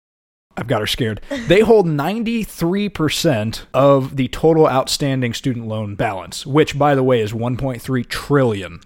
I've 0.56 0.68
got 0.68 0.82
her 0.82 0.88
scared. 0.88 1.20
They 1.48 1.62
hold 1.62 1.88
93% 1.88 3.66
of 3.74 4.18
the 4.18 4.28
total 4.28 4.68
outstanding 4.68 5.34
student 5.34 5.68
loan 5.68 5.96
balance, 5.96 6.46
which, 6.46 6.78
by 6.78 6.94
the 6.94 7.02
way, 7.02 7.22
is 7.22 7.34
1.3 7.34 8.08
trillion 8.08 8.80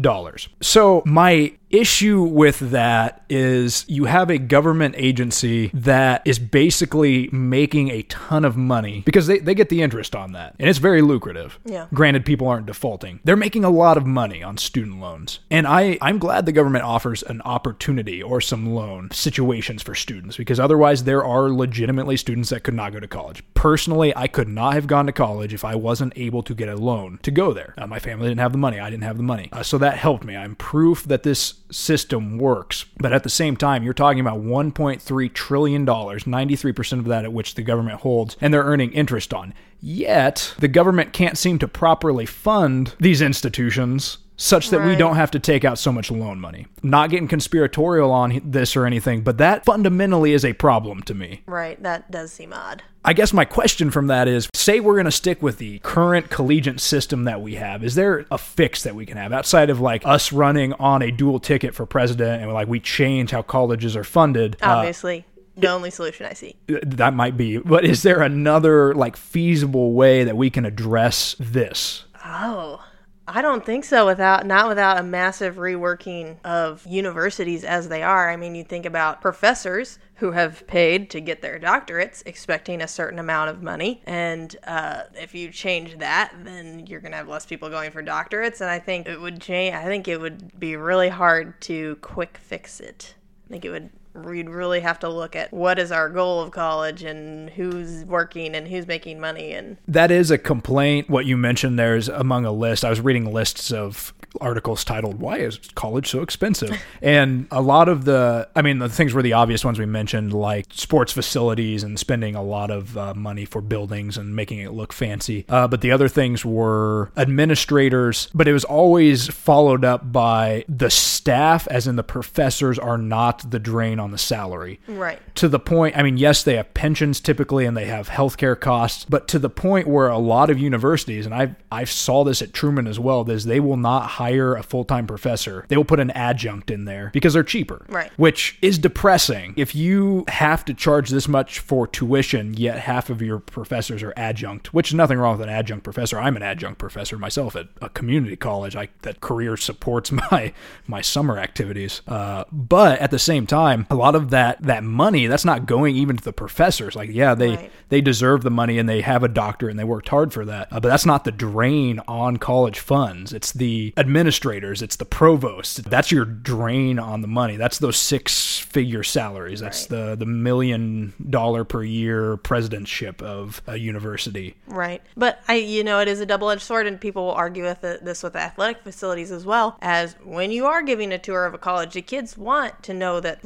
dollars. 0.00 0.48
So 0.60 1.02
my 1.06 1.56
issue 1.70 2.22
with 2.22 2.58
that 2.58 3.24
is 3.28 3.84
you 3.88 4.06
have 4.06 4.30
a 4.30 4.38
government 4.38 4.94
agency 4.96 5.70
that 5.74 6.22
is 6.24 6.38
basically 6.38 7.28
making 7.30 7.90
a 7.90 8.02
ton 8.02 8.44
of 8.44 8.56
money 8.56 9.02
because 9.04 9.26
they, 9.26 9.38
they 9.38 9.54
get 9.54 9.68
the 9.68 9.82
interest 9.82 10.16
on 10.16 10.32
that. 10.32 10.54
And 10.58 10.68
it's 10.68 10.78
very 10.78 11.02
lucrative. 11.02 11.58
Yeah. 11.64 11.86
Granted, 11.92 12.24
people 12.24 12.48
aren't 12.48 12.66
defaulting. 12.66 13.20
They're 13.24 13.36
making 13.36 13.64
a 13.64 13.70
lot 13.70 13.96
of 13.96 14.06
money 14.06 14.42
on 14.42 14.56
student 14.56 15.00
loans. 15.00 15.40
And 15.50 15.66
I, 15.66 15.98
I'm 16.00 16.18
glad 16.18 16.46
the 16.46 16.52
government 16.52 16.84
offers 16.84 17.22
an 17.22 17.42
opportunity 17.42 18.22
or 18.22 18.40
some 18.40 18.74
loan 18.74 19.10
situations 19.10 19.82
for 19.82 19.94
students 19.94 20.36
because 20.36 20.58
otherwise 20.58 21.04
there 21.04 21.24
are 21.24 21.50
legitimately 21.50 22.16
students 22.16 22.50
that 22.50 22.64
could 22.64 22.74
not 22.74 22.92
go 22.92 23.00
to 23.00 23.08
college. 23.08 23.42
Personally, 23.54 24.16
I 24.16 24.26
could 24.28 24.48
not 24.48 24.74
have 24.74 24.86
gone 24.86 25.06
to 25.06 25.12
college 25.12 25.52
if 25.52 25.64
I 25.64 25.74
wasn't 25.74 26.12
able 26.16 26.42
to 26.44 26.54
get 26.54 26.68
a 26.68 26.76
loan 26.76 27.18
to 27.22 27.30
go 27.30 27.52
there. 27.52 27.74
Uh, 27.76 27.86
my 27.86 27.98
family 27.98 28.28
didn't 28.28 28.40
have 28.40 28.52
the 28.52 28.58
money. 28.58 28.80
I 28.80 28.90
didn't 28.90 29.04
have 29.04 29.16
the 29.16 29.22
money. 29.22 29.48
Uh, 29.52 29.62
so 29.62 29.78
that 29.78 29.98
helped 29.98 30.24
me. 30.24 30.36
I'm 30.36 30.56
proof 30.56 31.04
that 31.04 31.22
this 31.22 31.57
system 31.70 32.38
works. 32.38 32.84
But 32.98 33.12
at 33.12 33.22
the 33.22 33.30
same 33.30 33.56
time, 33.56 33.82
you're 33.82 33.94
talking 33.94 34.20
about 34.20 34.42
$1.3 34.42 35.32
trillion, 35.32 35.86
93% 35.86 36.98
of 36.98 37.04
that 37.06 37.24
at 37.24 37.32
which 37.32 37.54
the 37.54 37.62
government 37.62 38.00
holds, 38.00 38.36
and 38.40 38.52
they're 38.52 38.64
earning 38.64 38.92
interest 38.92 39.34
on. 39.34 39.54
Yet, 39.80 40.54
the 40.58 40.68
government 40.68 41.12
can't 41.12 41.38
seem 41.38 41.58
to 41.60 41.68
properly 41.68 42.26
fund 42.26 42.94
these 42.98 43.22
institutions 43.22 44.18
such 44.38 44.70
that 44.70 44.86
we 44.86 44.96
don't 44.96 45.16
have 45.16 45.32
to 45.32 45.38
take 45.38 45.64
out 45.64 45.78
so 45.78 45.92
much 45.92 46.10
loan 46.10 46.40
money. 46.40 46.66
Not 46.82 47.10
getting 47.10 47.28
conspiratorial 47.28 48.10
on 48.10 48.40
this 48.44 48.76
or 48.76 48.86
anything, 48.86 49.22
but 49.22 49.36
that 49.38 49.64
fundamentally 49.64 50.32
is 50.32 50.44
a 50.44 50.52
problem 50.54 51.02
to 51.02 51.14
me. 51.14 51.42
Right. 51.46 51.82
That 51.82 52.10
does 52.10 52.32
seem 52.32 52.52
odd. 52.52 52.82
I 53.04 53.12
guess 53.12 53.32
my 53.32 53.44
question 53.44 53.90
from 53.90 54.06
that 54.06 54.28
is 54.28 54.48
say 54.54 54.80
we're 54.80 54.94
going 54.94 55.06
to 55.06 55.10
stick 55.10 55.42
with 55.42 55.58
the 55.58 55.80
current 55.80 56.30
collegiate 56.30 56.80
system 56.80 57.24
that 57.24 57.40
we 57.42 57.56
have. 57.56 57.82
Is 57.82 57.94
there 57.96 58.26
a 58.30 58.38
fix 58.38 58.84
that 58.84 58.94
we 58.94 59.06
can 59.06 59.16
have 59.16 59.32
outside 59.32 59.70
of 59.70 59.80
like 59.80 60.06
us 60.06 60.32
running 60.32 60.72
on 60.74 61.02
a 61.02 61.10
dual 61.10 61.40
ticket 61.40 61.74
for 61.74 61.84
president 61.84 62.42
and 62.42 62.52
like 62.52 62.68
we 62.68 62.80
change 62.80 63.32
how 63.32 63.42
colleges 63.42 63.96
are 63.96 64.04
funded? 64.04 64.56
Uh, 64.62 64.66
Obviously, 64.66 65.24
the 65.56 65.68
only 65.68 65.90
solution 65.90 66.26
I 66.26 66.34
see. 66.34 66.54
that 66.68 67.14
might 67.14 67.36
be. 67.36 67.58
But 67.58 67.84
is 67.84 68.02
there 68.02 68.22
another 68.22 68.94
like 68.94 69.16
feasible 69.16 69.94
way 69.94 70.22
that 70.24 70.36
we 70.36 70.50
can 70.50 70.64
address 70.64 71.34
this? 71.40 72.04
Oh, 72.24 72.84
I 73.30 73.42
don't 73.42 73.64
think 73.64 73.84
so. 73.84 74.06
Without 74.06 74.46
not 74.46 74.68
without 74.68 74.98
a 74.98 75.02
massive 75.02 75.56
reworking 75.56 76.38
of 76.44 76.86
universities 76.86 77.62
as 77.62 77.88
they 77.88 78.02
are. 78.02 78.30
I 78.30 78.36
mean, 78.36 78.54
you 78.54 78.64
think 78.64 78.86
about 78.86 79.20
professors 79.20 79.98
who 80.14 80.32
have 80.32 80.66
paid 80.66 81.10
to 81.10 81.20
get 81.20 81.42
their 81.42 81.60
doctorates, 81.60 82.22
expecting 82.26 82.80
a 82.80 82.88
certain 82.88 83.18
amount 83.18 83.50
of 83.50 83.62
money, 83.62 84.02
and 84.06 84.56
uh, 84.66 85.02
if 85.14 85.34
you 85.34 85.50
change 85.50 85.98
that, 85.98 86.32
then 86.42 86.86
you're 86.86 87.00
going 87.00 87.12
to 87.12 87.18
have 87.18 87.28
less 87.28 87.44
people 87.44 87.68
going 87.68 87.90
for 87.90 88.02
doctorates. 88.02 88.62
And 88.62 88.70
I 88.70 88.78
think 88.78 89.06
it 89.06 89.20
would 89.20 89.40
change. 89.40 89.74
I 89.74 89.84
think 89.84 90.08
it 90.08 90.18
would 90.18 90.58
be 90.58 90.76
really 90.76 91.10
hard 91.10 91.60
to 91.62 91.96
quick 91.96 92.38
fix 92.38 92.80
it. 92.80 93.14
I 93.46 93.50
think 93.50 93.64
it 93.64 93.70
would. 93.70 93.90
We'd 94.24 94.48
really 94.48 94.80
have 94.80 94.98
to 95.00 95.08
look 95.08 95.36
at 95.36 95.52
what 95.52 95.78
is 95.78 95.92
our 95.92 96.08
goal 96.08 96.40
of 96.40 96.50
college 96.50 97.02
and 97.02 97.50
who's 97.50 98.04
working 98.04 98.54
and 98.54 98.68
who's 98.68 98.86
making 98.86 99.20
money 99.20 99.52
and 99.52 99.76
That 99.86 100.10
is 100.10 100.30
a 100.30 100.38
complaint. 100.38 101.08
What 101.08 101.26
you 101.26 101.36
mentioned 101.36 101.78
there 101.78 101.96
is 101.96 102.08
among 102.08 102.44
a 102.44 102.52
list. 102.52 102.84
I 102.84 102.90
was 102.90 103.00
reading 103.00 103.32
lists 103.32 103.72
of 103.72 104.12
articles 104.40 104.84
titled 104.84 105.20
"Why 105.20 105.38
is 105.38 105.58
college 105.74 106.08
so 106.08 106.22
expensive?" 106.22 106.80
and 107.02 107.46
a 107.50 107.62
lot 107.62 107.88
of 107.88 108.04
the, 108.04 108.48
I 108.54 108.62
mean, 108.62 108.78
the 108.78 108.88
things 108.88 109.14
were 109.14 109.22
the 109.22 109.32
obvious 109.32 109.64
ones 109.64 109.78
we 109.78 109.86
mentioned, 109.86 110.32
like 110.32 110.66
sports 110.70 111.12
facilities 111.12 111.82
and 111.82 111.98
spending 111.98 112.34
a 112.34 112.42
lot 112.42 112.70
of 112.70 112.96
uh, 112.96 113.14
money 113.14 113.44
for 113.44 113.60
buildings 113.60 114.16
and 114.16 114.34
making 114.34 114.58
it 114.58 114.72
look 114.72 114.92
fancy. 114.92 115.44
Uh, 115.48 115.68
but 115.68 115.80
the 115.80 115.90
other 115.90 116.08
things 116.08 116.44
were 116.44 117.10
administrators. 117.16 118.28
But 118.34 118.48
it 118.48 118.52
was 118.52 118.64
always 118.64 119.28
followed 119.28 119.84
up 119.84 120.12
by 120.12 120.64
the 120.68 120.90
staff, 120.90 121.66
as 121.68 121.86
in 121.86 121.96
the 121.96 122.02
professors, 122.02 122.78
are 122.78 122.98
not 122.98 123.50
the 123.50 123.58
drain 123.58 123.98
on 123.98 124.07
the 124.10 124.18
salary. 124.18 124.80
Right. 124.88 125.20
to 125.36 125.48
the 125.48 125.58
point 125.58 125.96
i 125.96 126.02
mean 126.02 126.16
yes 126.16 126.42
they 126.42 126.56
have 126.56 126.72
pensions 126.74 127.20
typically 127.20 127.64
and 127.64 127.76
they 127.76 127.86
have 127.86 128.08
healthcare 128.08 128.58
costs 128.58 129.04
but 129.08 129.28
to 129.28 129.38
the 129.38 129.50
point 129.50 129.86
where 129.86 130.08
a 130.08 130.18
lot 130.18 130.50
of 130.50 130.58
universities 130.58 131.26
and 131.26 131.34
i 131.34 131.54
i 131.70 131.84
saw 131.84 132.24
this 132.24 132.42
at 132.42 132.52
truman 132.52 132.86
as 132.86 132.98
well 132.98 133.28
is 133.30 133.44
they 133.44 133.60
will 133.60 133.76
not 133.76 134.06
hire 134.06 134.54
a 134.54 134.62
full-time 134.62 135.06
professor. 135.06 135.64
They 135.68 135.76
will 135.76 135.84
put 135.84 136.00
an 136.00 136.10
adjunct 136.12 136.70
in 136.70 136.84
there 136.84 137.10
because 137.12 137.34
they're 137.34 137.42
cheaper 137.42 137.84
Right. 137.88 138.10
which 138.16 138.58
is 138.62 138.78
depressing. 138.78 139.54
If 139.56 139.74
you 139.74 140.24
have 140.28 140.64
to 140.66 140.74
charge 140.74 141.10
this 141.10 141.28
much 141.28 141.58
for 141.58 141.86
tuition 141.86 142.54
yet 142.54 142.78
half 142.80 143.10
of 143.10 143.20
your 143.22 143.38
professors 143.38 144.02
are 144.02 144.12
adjunct 144.16 144.72
which 144.74 144.88
is 144.88 144.94
nothing 144.94 145.18
wrong 145.18 145.38
with 145.38 145.46
an 145.48 145.54
adjunct 145.54 145.84
professor. 145.84 146.18
I'm 146.18 146.36
an 146.36 146.42
adjunct 146.42 146.78
professor 146.78 147.18
myself 147.18 147.54
at 147.56 147.68
a 147.82 147.88
community 147.88 148.36
college. 148.36 148.74
I, 148.76 148.88
that 149.02 149.20
career 149.20 149.56
supports 149.56 150.10
my 150.30 150.52
my 150.86 151.00
summer 151.00 151.38
activities. 151.38 152.02
Uh, 152.06 152.44
but 152.52 152.98
at 153.00 153.10
the 153.10 153.18
same 153.18 153.46
time 153.46 153.86
a 153.90 153.94
lot 153.98 154.14
of 154.14 154.30
that 154.30 154.62
that 154.62 154.82
money 154.84 155.26
that's 155.26 155.44
not 155.44 155.66
going 155.66 155.96
even 155.96 156.16
to 156.16 156.24
the 156.24 156.32
professors. 156.32 156.96
Like 156.96 157.10
yeah 157.12 157.34
they 157.34 157.48
Right. 157.56 157.72
they 157.88 158.00
deserve 158.00 158.42
the 158.42 158.50
money 158.50 158.78
and 158.78 158.88
they 158.88 159.00
have 159.00 159.22
a 159.22 159.28
doctor 159.28 159.68
and 159.68 159.78
they 159.78 159.84
worked 159.84 160.08
hard 160.08 160.32
for 160.32 160.44
that. 160.44 160.68
Uh, 160.70 160.80
but 160.80 160.88
that's 160.88 161.06
not 161.06 161.24
the 161.24 161.32
drain 161.32 162.00
on 162.06 162.36
college 162.36 162.78
funds. 162.78 163.32
It's 163.32 163.52
the 163.52 163.92
administrators. 163.96 164.82
It's 164.82 164.96
the 164.96 165.04
provost 165.04 165.84
that's 165.90 166.12
your 166.12 166.24
drain 166.24 166.98
on 166.98 167.20
the 167.22 167.28
money. 167.28 167.56
That's 167.56 167.78
those 167.78 167.96
six 167.96 168.58
figure 168.58 169.02
salaries. 169.02 169.60
That's 169.60 169.86
the 169.86 170.14
the 170.16 170.26
million 170.26 171.14
dollar 171.30 171.64
per 171.64 171.82
year 171.82 172.36
presidentship 172.36 173.22
of 173.22 173.62
a 173.66 173.76
university. 173.76 174.54
Right. 174.66 175.02
But 175.16 175.40
I, 175.48 175.54
you 175.54 175.84
know, 175.84 176.00
it 176.00 176.08
is 176.08 176.20
a 176.20 176.26
double 176.26 176.50
edged 176.50 176.62
sword, 176.62 176.86
and 176.86 177.00
people 177.00 177.24
will 177.26 177.32
argue 177.32 177.64
with 177.64 177.84
it, 177.84 178.04
this 178.04 178.22
with 178.22 178.36
athletic 178.36 178.82
facilities 178.82 179.30
as 179.32 179.44
well. 179.44 179.76
As 179.80 180.14
when 180.24 180.50
you 180.50 180.66
are 180.66 180.82
giving 180.82 181.12
a 181.12 181.18
tour 181.18 181.44
of 181.46 181.54
a 181.54 181.58
college, 181.58 181.94
the 181.94 182.02
kids 182.02 182.36
want 182.36 182.82
to 182.84 182.94
know 182.94 183.20
that 183.20 183.38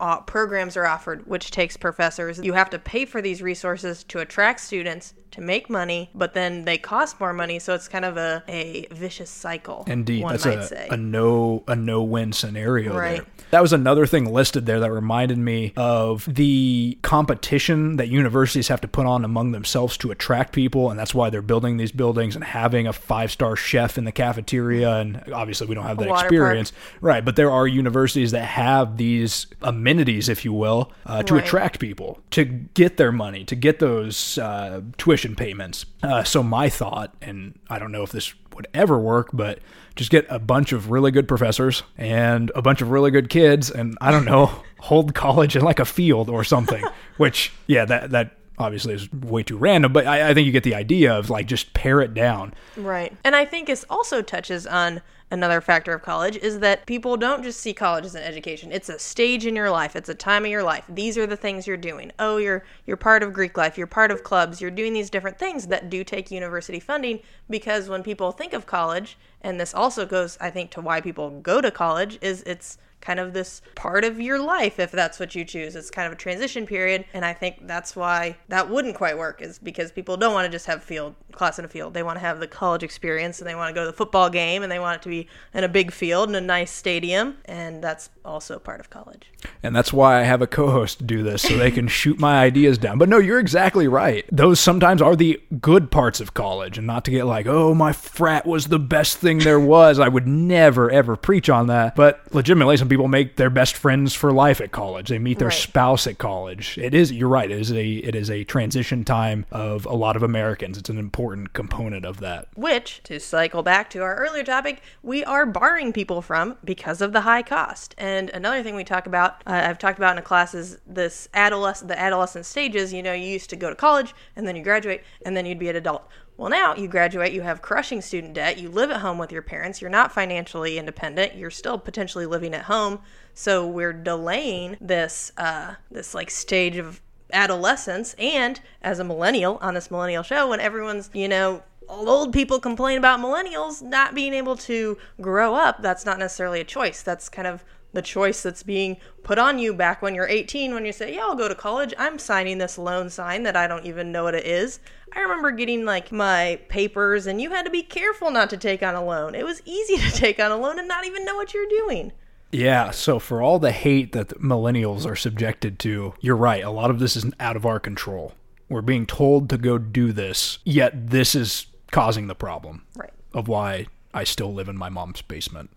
uh, 0.00 0.20
programs 0.20 0.76
are 0.76 0.86
offered, 0.86 1.26
which 1.26 1.50
takes 1.50 1.76
professors. 1.76 2.38
You 2.38 2.52
have 2.54 2.70
to 2.70 2.78
pay 2.78 3.04
for 3.04 3.22
these 3.22 3.42
resources 3.42 4.04
to 4.04 4.20
attract 4.20 4.60
students 4.60 5.14
to 5.32 5.40
make 5.40 5.70
money, 5.70 6.10
but 6.14 6.34
then 6.34 6.64
they 6.64 6.78
cost 6.78 7.18
more 7.18 7.32
money, 7.32 7.58
so 7.58 7.74
it's 7.74 7.88
kind 7.88 8.04
of 8.04 8.16
a, 8.16 8.42
a 8.48 8.86
vicious 8.92 9.30
cycle. 9.30 9.84
Indeed, 9.86 10.24
that's 10.28 10.72
a, 10.72 10.88
a 10.90 10.96
no 10.96 11.64
a 11.66 11.74
no 11.74 12.02
win 12.02 12.32
scenario 12.32 12.96
Right. 12.96 13.16
there. 13.18 13.26
That 13.52 13.60
was 13.60 13.74
another 13.74 14.06
thing 14.06 14.24
listed 14.32 14.64
there 14.64 14.80
that 14.80 14.90
reminded 14.90 15.36
me 15.36 15.74
of 15.76 16.24
the 16.26 16.96
competition 17.02 17.96
that 17.96 18.08
universities 18.08 18.68
have 18.68 18.80
to 18.80 18.88
put 18.88 19.04
on 19.04 19.26
among 19.26 19.52
themselves 19.52 19.98
to 19.98 20.10
attract 20.10 20.54
people, 20.54 20.90
and 20.90 20.98
that's 20.98 21.14
why 21.14 21.28
they're 21.28 21.42
building 21.42 21.76
these 21.76 21.92
buildings 21.92 22.34
and 22.34 22.42
having 22.42 22.86
a 22.86 22.94
five 22.94 23.30
star 23.30 23.54
chef 23.54 23.98
in 23.98 24.04
the 24.04 24.10
cafeteria. 24.10 24.96
And 24.96 25.22
obviously, 25.34 25.66
we 25.66 25.74
don't 25.74 25.84
have 25.84 25.98
that 25.98 26.08
water 26.08 26.20
park. 26.20 26.32
experience, 26.32 26.72
right? 27.02 27.22
But 27.22 27.36
there 27.36 27.50
are 27.50 27.66
universities 27.66 28.30
that 28.30 28.44
have 28.46 28.96
these 28.96 29.46
amenities, 29.60 30.30
if 30.30 30.46
you 30.46 30.54
will, 30.54 30.90
uh, 31.04 31.22
to 31.24 31.34
Right. 31.34 31.44
attract 31.44 31.78
people 31.78 32.20
to 32.30 32.46
get 32.46 32.96
their 32.96 33.12
money, 33.12 33.44
to 33.44 33.54
get 33.54 33.80
those 33.80 34.38
uh, 34.38 34.80
tuition 34.96 35.36
payments. 35.36 35.84
Uh, 36.02 36.24
so 36.24 36.42
my 36.42 36.70
thought, 36.70 37.14
and 37.20 37.58
I 37.68 37.78
don't 37.78 37.92
know 37.92 38.02
if 38.02 38.12
this 38.12 38.32
would 38.54 38.66
ever 38.74 38.98
work, 38.98 39.30
but 39.32 39.58
just 39.94 40.10
get 40.10 40.26
a 40.28 40.38
bunch 40.38 40.72
of 40.72 40.90
really 40.90 41.10
good 41.10 41.28
professors 41.28 41.82
and 41.98 42.50
a 42.54 42.62
bunch 42.62 42.80
of 42.80 42.90
really 42.90 43.10
good 43.10 43.28
kids, 43.28 43.70
and 43.70 43.96
I 44.00 44.10
don't 44.10 44.24
know, 44.24 44.62
hold 44.80 45.14
college 45.14 45.56
in 45.56 45.62
like 45.62 45.78
a 45.78 45.84
field 45.84 46.28
or 46.28 46.44
something. 46.44 46.82
Which, 47.16 47.52
yeah, 47.66 47.84
that 47.84 48.10
that 48.10 48.36
obviously 48.58 48.94
is 48.94 49.12
way 49.12 49.42
too 49.42 49.56
random, 49.56 49.92
but 49.92 50.06
I, 50.06 50.30
I 50.30 50.34
think 50.34 50.46
you 50.46 50.52
get 50.52 50.62
the 50.62 50.74
idea 50.74 51.14
of 51.14 51.30
like 51.30 51.46
just 51.46 51.74
pare 51.74 52.00
it 52.00 52.14
down. 52.14 52.54
Right. 52.76 53.14
And 53.24 53.34
I 53.34 53.44
think 53.44 53.68
it 53.68 53.84
also 53.90 54.22
touches 54.22 54.66
on 54.66 55.02
another 55.32 55.62
factor 55.62 55.94
of 55.94 56.02
college 56.02 56.36
is 56.36 56.58
that 56.60 56.84
people 56.84 57.16
don't 57.16 57.42
just 57.42 57.58
see 57.60 57.72
college 57.72 58.04
as 58.04 58.14
an 58.14 58.22
education. 58.22 58.70
It's 58.70 58.90
a 58.90 58.98
stage 58.98 59.46
in 59.46 59.56
your 59.56 59.70
life. 59.70 59.96
It's 59.96 60.10
a 60.10 60.14
time 60.14 60.44
of 60.44 60.50
your 60.50 60.62
life. 60.62 60.84
These 60.88 61.16
are 61.16 61.26
the 61.26 61.36
things 61.36 61.66
you're 61.66 61.78
doing. 61.78 62.12
Oh, 62.18 62.36
you're 62.36 62.64
you're 62.84 62.98
part 62.98 63.22
of 63.22 63.32
Greek 63.32 63.56
life. 63.56 63.78
You're 63.78 63.86
part 63.86 64.10
of 64.10 64.22
clubs. 64.22 64.60
You're 64.60 64.70
doing 64.70 64.92
these 64.92 65.08
different 65.10 65.38
things 65.38 65.66
that 65.68 65.88
do 65.88 66.04
take 66.04 66.30
university 66.30 66.78
funding 66.78 67.20
because 67.48 67.88
when 67.88 68.02
people 68.02 68.30
think 68.30 68.52
of 68.52 68.66
college, 68.66 69.16
and 69.40 69.58
this 69.58 69.74
also 69.74 70.04
goes 70.04 70.36
I 70.40 70.50
think 70.50 70.70
to 70.72 70.82
why 70.82 71.00
people 71.00 71.30
go 71.40 71.62
to 71.62 71.70
college 71.70 72.18
is 72.20 72.42
it's 72.42 72.76
kind 73.02 73.18
of 73.18 73.34
this 73.34 73.60
part 73.74 74.04
of 74.04 74.20
your 74.20 74.38
life 74.38 74.78
if 74.78 74.90
that's 74.92 75.18
what 75.18 75.34
you 75.34 75.44
choose. 75.44 75.76
It's 75.76 75.90
kind 75.90 76.06
of 76.06 76.12
a 76.12 76.16
transition 76.16 76.66
period. 76.66 77.04
And 77.12 77.24
I 77.24 77.34
think 77.34 77.66
that's 77.66 77.94
why 77.94 78.38
that 78.48 78.70
wouldn't 78.70 78.94
quite 78.94 79.18
work, 79.18 79.42
is 79.42 79.58
because 79.58 79.92
people 79.92 80.16
don't 80.16 80.32
want 80.32 80.46
to 80.46 80.50
just 80.50 80.66
have 80.66 80.82
field 80.82 81.14
class 81.32 81.58
in 81.58 81.64
a 81.64 81.68
field. 81.68 81.94
They 81.94 82.02
want 82.02 82.16
to 82.16 82.20
have 82.20 82.40
the 82.40 82.46
college 82.46 82.82
experience 82.82 83.40
and 83.40 83.48
they 83.48 83.54
want 83.54 83.68
to 83.70 83.74
go 83.74 83.84
to 83.84 83.90
the 83.90 83.96
football 83.96 84.30
game 84.30 84.62
and 84.62 84.70
they 84.70 84.78
want 84.78 84.96
it 85.00 85.02
to 85.02 85.08
be 85.08 85.28
in 85.54 85.64
a 85.64 85.68
big 85.68 85.92
field 85.92 86.28
and 86.28 86.36
a 86.36 86.40
nice 86.40 86.70
stadium. 86.70 87.36
And 87.46 87.82
that's 87.82 88.10
also 88.24 88.58
part 88.58 88.80
of 88.80 88.90
college. 88.90 89.30
And 89.62 89.74
that's 89.74 89.92
why 89.92 90.20
I 90.20 90.22
have 90.22 90.42
a 90.42 90.46
co 90.46 90.70
host 90.70 91.06
do 91.06 91.22
this 91.22 91.42
so 91.42 91.56
they 91.56 91.70
can 91.70 91.88
shoot 92.02 92.18
my 92.18 92.38
ideas 92.42 92.78
down. 92.78 92.98
But 92.98 93.08
no, 93.08 93.18
you're 93.18 93.40
exactly 93.40 93.88
right. 93.88 94.24
Those 94.30 94.60
sometimes 94.60 95.02
are 95.02 95.16
the 95.16 95.40
good 95.60 95.90
parts 95.90 96.20
of 96.20 96.34
college 96.34 96.78
and 96.78 96.86
not 96.86 97.04
to 97.06 97.10
get 97.10 97.24
like, 97.24 97.46
oh, 97.46 97.74
my 97.74 97.92
frat 97.92 98.46
was 98.46 98.66
the 98.66 98.78
best 98.78 99.18
thing 99.18 99.38
there 99.38 99.60
was. 99.72 99.98
I 99.98 100.08
would 100.08 100.26
never, 100.28 100.90
ever 100.90 101.16
preach 101.16 101.48
on 101.50 101.66
that. 101.68 101.96
But 101.96 102.20
legitimately, 102.32 102.76
some 102.76 102.88
people 102.88 103.08
make 103.08 103.36
their 103.36 103.50
best 103.50 103.76
friends 103.76 104.14
for 104.14 104.32
life 104.32 104.60
at 104.60 104.72
college. 104.72 105.08
They 105.08 105.18
meet 105.18 105.38
their 105.38 105.48
Right. 105.48 105.56
spouse 105.58 106.06
at 106.06 106.18
college. 106.18 106.78
It 106.78 106.94
is, 106.94 107.10
you're 107.12 107.28
right. 107.28 107.50
It 107.50 107.60
is 107.60 107.72
a, 107.72 107.88
it 107.90 108.14
is 108.14 108.30
a 108.30 108.44
transition 108.44 109.04
time 109.04 109.44
of 109.50 109.86
a 109.86 109.94
lot 109.94 110.16
of 110.16 110.22
Americans. 110.22 110.78
It's 110.78 110.88
an 110.88 110.98
important 110.98 111.21
component 111.52 112.04
of 112.04 112.18
that. 112.20 112.48
which, 112.54 113.02
to 113.04 113.18
cycle 113.18 113.62
back 113.62 113.88
to 113.90 114.00
our 114.00 114.16
earlier 114.16 114.44
topic, 114.44 114.82
we 115.02 115.24
are 115.24 115.46
barring 115.46 115.92
people 115.92 116.20
from 116.22 116.56
because 116.64 117.00
of 117.00 117.12
the 117.12 117.22
high 117.22 117.42
cost. 117.42 117.94
And 117.98 118.30
another 118.30 118.62
thing 118.62 118.74
we 118.74 118.84
talk 118.84 119.06
about, 119.06 119.42
uh, 119.46 119.62
I've 119.64 119.78
talked 119.78 119.98
about 119.98 120.12
in 120.12 120.18
a 120.18 120.22
class, 120.22 120.54
is 120.54 120.78
this 120.86 121.28
adolescent, 121.34 121.88
the 121.88 121.98
adolescent 121.98 122.46
stages. 122.46 122.92
You 122.92 123.02
know, 123.02 123.12
you 123.12 123.26
used 123.26 123.50
to 123.50 123.56
go 123.56 123.70
to 123.70 123.76
college 123.76 124.14
and 124.36 124.46
then 124.46 124.56
you 124.56 124.62
graduate 124.62 125.02
and 125.24 125.36
then 125.36 125.46
you'd 125.46 125.58
be 125.58 125.68
an 125.68 125.76
adult. 125.76 126.08
Well, 126.36 126.50
now 126.50 126.74
you 126.74 126.88
graduate, 126.88 127.32
you 127.32 127.42
have 127.42 127.62
crushing 127.62 128.00
student 128.00 128.34
debt, 128.34 128.58
you 128.58 128.68
live 128.70 128.90
at 128.90 129.00
home 129.00 129.18
with 129.18 129.30
your 129.30 129.42
parents, 129.42 129.80
you're 129.80 129.90
not 129.90 130.12
financially 130.12 130.78
independent, 130.78 131.36
you're 131.36 131.50
still 131.50 131.78
potentially 131.78 132.26
living 132.26 132.54
at 132.54 132.64
home. 132.64 133.00
So 133.34 133.66
we're 133.66 133.92
delaying 133.92 134.76
this, 134.80 135.30
uh, 135.36 135.74
this 135.90 136.14
like 136.14 136.30
stage 136.30 136.78
of 136.78 137.00
adolescence 137.32 138.14
and 138.18 138.60
as 138.82 138.98
a 138.98 139.04
millennial 139.04 139.58
on 139.60 139.74
this 139.74 139.90
millennial 139.90 140.22
show 140.22 140.48
when 140.48 140.60
everyone's 140.60 141.10
you 141.12 141.28
know 141.28 141.62
old 141.88 142.32
people 142.32 142.60
complain 142.60 142.98
about 142.98 143.20
millennials 143.20 143.82
not 143.82 144.14
being 144.14 144.32
able 144.32 144.56
to 144.56 144.96
grow 145.20 145.54
up 145.54 145.82
that's 145.82 146.06
not 146.06 146.18
necessarily 146.18 146.60
a 146.60 146.64
choice. 146.64 147.02
That's 147.02 147.28
kind 147.28 147.46
of 147.46 147.64
the 147.92 148.02
choice 148.02 148.42
that's 148.42 148.62
being 148.62 148.96
put 149.22 149.38
on 149.38 149.58
you 149.58 149.74
back 149.74 150.00
when 150.00 150.14
you're 150.14 150.26
18 150.26 150.72
when 150.72 150.86
you 150.86 150.92
say 150.92 151.14
yeah 151.14 151.24
i'll 151.24 151.34
go 151.34 151.48
to 151.48 151.54
college. 151.54 151.92
I'm 151.98 152.18
signing 152.18 152.58
this 152.58 152.78
loan 152.78 153.10
sign 153.10 153.42
that 153.42 153.56
i 153.56 153.66
don't 153.66 153.84
even 153.84 154.12
know 154.12 154.24
what 154.24 154.34
it 154.34 154.46
is. 154.46 154.80
I 155.14 155.20
remember 155.20 155.50
getting 155.50 155.84
like 155.84 156.10
my 156.10 156.58
papers 156.68 157.26
and 157.26 157.40
you 157.40 157.50
had 157.50 157.66
to 157.66 157.70
be 157.70 157.82
careful 157.82 158.30
not 158.30 158.48
to 158.50 158.56
take 158.56 158.82
on 158.82 158.94
a 158.94 159.04
loan. 159.04 159.34
It 159.34 159.44
was 159.44 159.60
easy 159.66 159.96
to 160.08 160.10
take 160.10 160.40
on 160.40 160.50
a 160.50 160.56
loan 160.56 160.78
and 160.78 160.88
not 160.88 161.06
even 161.06 161.24
know 161.24 161.36
what 161.36 161.52
you're 161.52 161.68
doing 161.68 162.12
Yeah, 162.52 162.90
so 162.90 163.18
for 163.18 163.40
all 163.40 163.58
the 163.58 163.72
hate 163.72 164.12
that 164.12 164.28
the 164.28 164.34
millennials 164.36 165.06
are 165.06 165.16
subjected 165.16 165.78
to, 165.80 166.12
you're 166.20 166.36
right. 166.36 166.62
A 166.62 166.70
lot 166.70 166.90
of 166.90 166.98
this 166.98 167.16
is 167.16 167.24
out 167.40 167.56
of 167.56 167.64
our 167.66 167.80
control. 167.80 168.34
We're 168.68 168.82
being 168.82 169.06
told 169.06 169.48
to 169.50 169.58
go 169.58 169.78
do 169.78 170.12
this, 170.12 170.58
yet 170.64 171.10
this 171.10 171.34
is 171.34 171.66
causing 171.90 172.26
the 172.26 172.34
problem 172.34 172.84
right 172.96 173.10
of 173.34 173.48
why 173.48 173.86
I 174.14 174.24
still 174.24 174.52
live 174.52 174.68
in 174.68 174.76
my 174.76 174.88
mom's 174.90 175.22
basement. 175.22 175.70